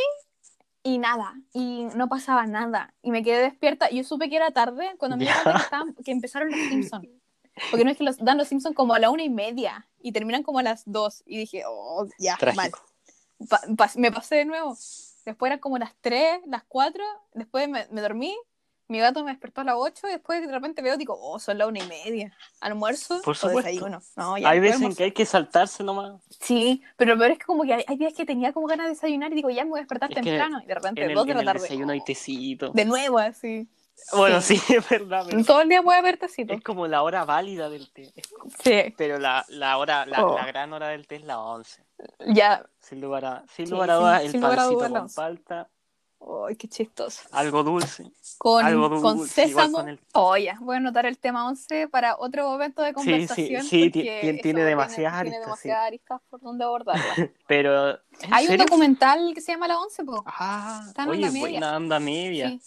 [0.82, 2.94] y nada, y no pasaba nada.
[3.02, 3.88] Y me quedé despierta.
[3.90, 7.08] Yo supe que era tarde cuando me cuenta que, estaban- que empezaron los Simpsons.
[7.70, 10.12] Porque no es que los, dan los Simpsons como a la una y media y
[10.12, 11.22] terminan como a las dos.
[11.26, 12.70] Y dije, oh, ya, mal.
[13.76, 14.76] Pa- me pasé de nuevo.
[15.26, 17.04] Después eran como las 3, las 4.
[17.34, 18.36] Después me, me dormí.
[18.92, 21.56] Mi gato me despertó a las 8 y después de repente veo, digo, oh, son
[21.58, 22.36] las una y media.
[22.60, 23.68] ¿Almuerzo Por o supuesto.
[23.70, 24.02] desayuno?
[24.16, 26.20] No, ya, Hay a veces en que hay que saltarse nomás.
[26.40, 28.86] Sí, pero lo peor es que como que hay, hay días que tenía como ganas
[28.86, 30.60] de desayunar y digo, ya me voy a despertar Es temprano.
[30.62, 31.62] Y de repente, En el, 2 de la tarde.
[31.62, 32.68] desayuno tecito.
[32.72, 33.66] de nuevo, así.
[34.14, 34.56] Bueno, sí.
[34.58, 36.52] sí, es verdad, pero Todo el día puede haber tecito.
[36.52, 38.12] es como la hora válida del té.
[38.62, 40.36] Sí, Pero la, la hora, la, Oh.
[40.36, 41.82] la gran hora del té es la 11.
[42.26, 42.64] ya.
[42.80, 45.02] Sin lugar a, sin Sí, lugar a dudas, el lugar a pancito dudas, la con
[45.04, 45.14] 11.
[45.16, 45.70] palta
[46.48, 47.22] Ay, qué chistoso.
[47.32, 48.10] Algo dulce.
[48.38, 49.78] Con, Algo con dulce, igual sésamo.
[49.78, 50.56] con el- Oh, ya.
[50.60, 53.62] Voy a anotar el tema 11 para otro momento de Sí, sí, conversación.
[53.64, 55.44] sí, ti- porque ti- eso tiene demasiadas tiene aristas, sí.
[55.68, 57.02] demasiadas aristas por donde abordarla.
[57.46, 57.90] Pero.
[57.92, 57.98] ¿en
[58.34, 58.64] Hay un serio?
[58.66, 60.22] documental que se llama La 11, po.
[60.26, 61.40] Ah, Está en oye, onda media.
[61.40, 62.48] buena onda media.
[62.50, 62.60] Sí.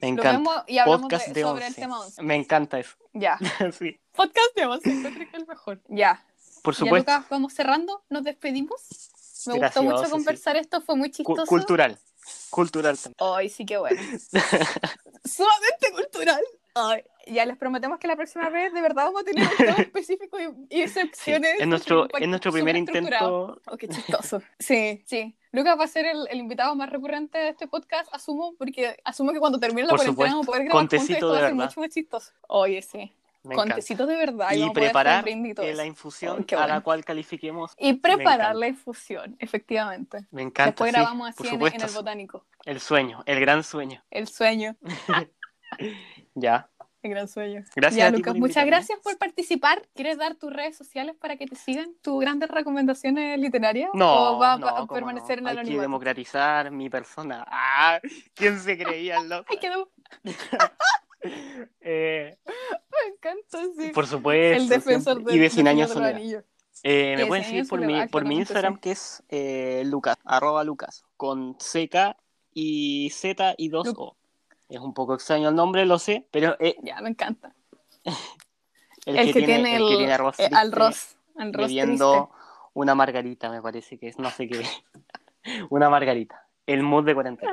[0.00, 0.32] Me Lo encanta.
[0.32, 1.80] vemos y hablamos Podcast de- de sobre el 11.
[1.80, 2.22] tema 11.
[2.22, 2.96] Me encanta eso.
[3.12, 3.38] Ya.
[3.78, 4.00] sí.
[4.12, 5.80] Podcast de 11, encuentro que es el mejor.
[5.88, 6.24] Ya.
[6.62, 7.12] Por Ya, supuesto.
[7.12, 8.02] Lucas, vamos cerrando.
[8.08, 8.80] Nos despedimos.
[9.46, 10.10] Me gustó Gracioso, mucho sí.
[10.10, 11.44] conversar esto, fue muy chistoso.
[11.46, 11.98] cultural.
[12.50, 13.16] Cultural también.
[13.18, 14.00] Ay, sí, qué bueno.
[15.24, 16.42] Sumamente cultural.
[16.74, 19.76] Ay, ya les prometemos que la próxima vez de verdad vamos a tener un tema
[19.78, 23.60] específico y, y Sí, es nuestro, es nuestro primer intento.
[23.66, 24.42] Oh, qué chistoso.
[24.58, 25.36] Sí, sí.
[25.52, 29.32] Lucas va a ser el, el invitado más recurrente de este podcast, asumo, porque asumo
[29.32, 31.40] que cuando termine la Por cuarentena vamos a poder grabar juntos y esto va a
[31.40, 32.32] ser mucho más chistoso.
[32.48, 33.12] Oye, sí.
[33.44, 34.52] Me Con tecitos de verdad.
[34.52, 37.72] Y preparar y todo eh, la infusión Oh, a la cual califiquemos.
[37.78, 40.26] Y preparar la infusión, efectivamente.
[40.30, 40.70] Me encanta.
[40.70, 42.44] Después sí, grabamos así en, el botánico.
[42.64, 44.02] El sueño, el gran sueño.
[44.10, 44.76] El sueño.
[46.36, 46.68] Ya.
[47.02, 47.64] El gran sueño.
[47.76, 49.82] Gracias Ya, a ti Lucas, por muchas gracias por participar.
[49.94, 51.94] ¿Quieres dar tus redes sociales para que te sigan?
[52.00, 53.90] ¿Tus grandes recomendaciones literarias?
[53.92, 55.50] No, ¿O va no, a permanecer no.
[55.50, 57.44] en el Hay que democratizar mi persona.
[57.46, 58.00] Ah,
[58.34, 59.46] ¿quién se creía loco?
[59.50, 59.90] Ay, quedó.
[61.80, 63.90] Eh, Me encanta, sí.
[63.92, 64.62] por supuesto.
[64.62, 65.34] el defensor siempre.
[65.34, 66.44] y de 100 del años Señor de soledad.
[66.82, 68.80] Eh, Y me de pueden 100 seguir años por mi, por mi Instagram sí.
[68.80, 72.16] que es eh, Lucas, arroba Lucas, con CK
[72.52, 74.16] y Z y 2 O.
[74.68, 77.54] Es un poco extraño el nombre, lo sé, pero eh, Ya, me encanta.
[79.06, 81.16] el, El, que, tiene, el el, que tiene arroz eh, al triste Ross.
[81.36, 82.30] Al Ross bebiendo
[82.74, 84.62] una margarita, me parece que es, no sé qué.
[85.70, 86.43] una margarita.
[86.66, 87.52] El mood de cuarentena.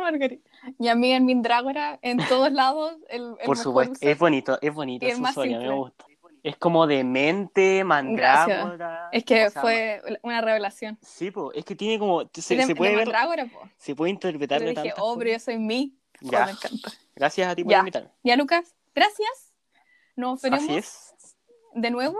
[0.80, 4.74] Y a mí en Mindrágora, en todos lados, el, el Por supuesto, es bonito, es
[4.74, 6.05] bonito más usuario, me gusta.
[6.43, 9.09] Es como de mente, mandrágora.
[9.12, 10.97] Es que o sea, fue una revelación.
[11.01, 12.24] Sí, po, es que tiene como.
[12.34, 13.70] Se, de, se puede de ver, po.
[13.78, 15.95] se puede interpretar Yo de dije, oh, pero yo soy mí.
[16.24, 16.45] Oh, Ya.
[16.45, 16.91] me encanta.
[17.16, 17.80] Gracias a ti por Ya.
[17.80, 18.09] invitarme.
[18.24, 19.53] Ya, Lucas, gracias.
[20.16, 21.14] Nos veremos Así es.
[21.76, 22.18] de nuevo.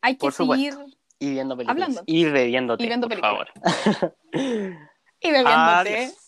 [0.00, 0.76] Hay que Por seguir.
[1.20, 1.82] Y viendo películas.
[1.82, 2.02] Hablando.
[2.06, 3.48] Y bebiéndote, Y viendo por películas.
[3.94, 4.14] favor.
[5.20, 5.96] y bebiéndote.
[5.96, 6.18] Adiós.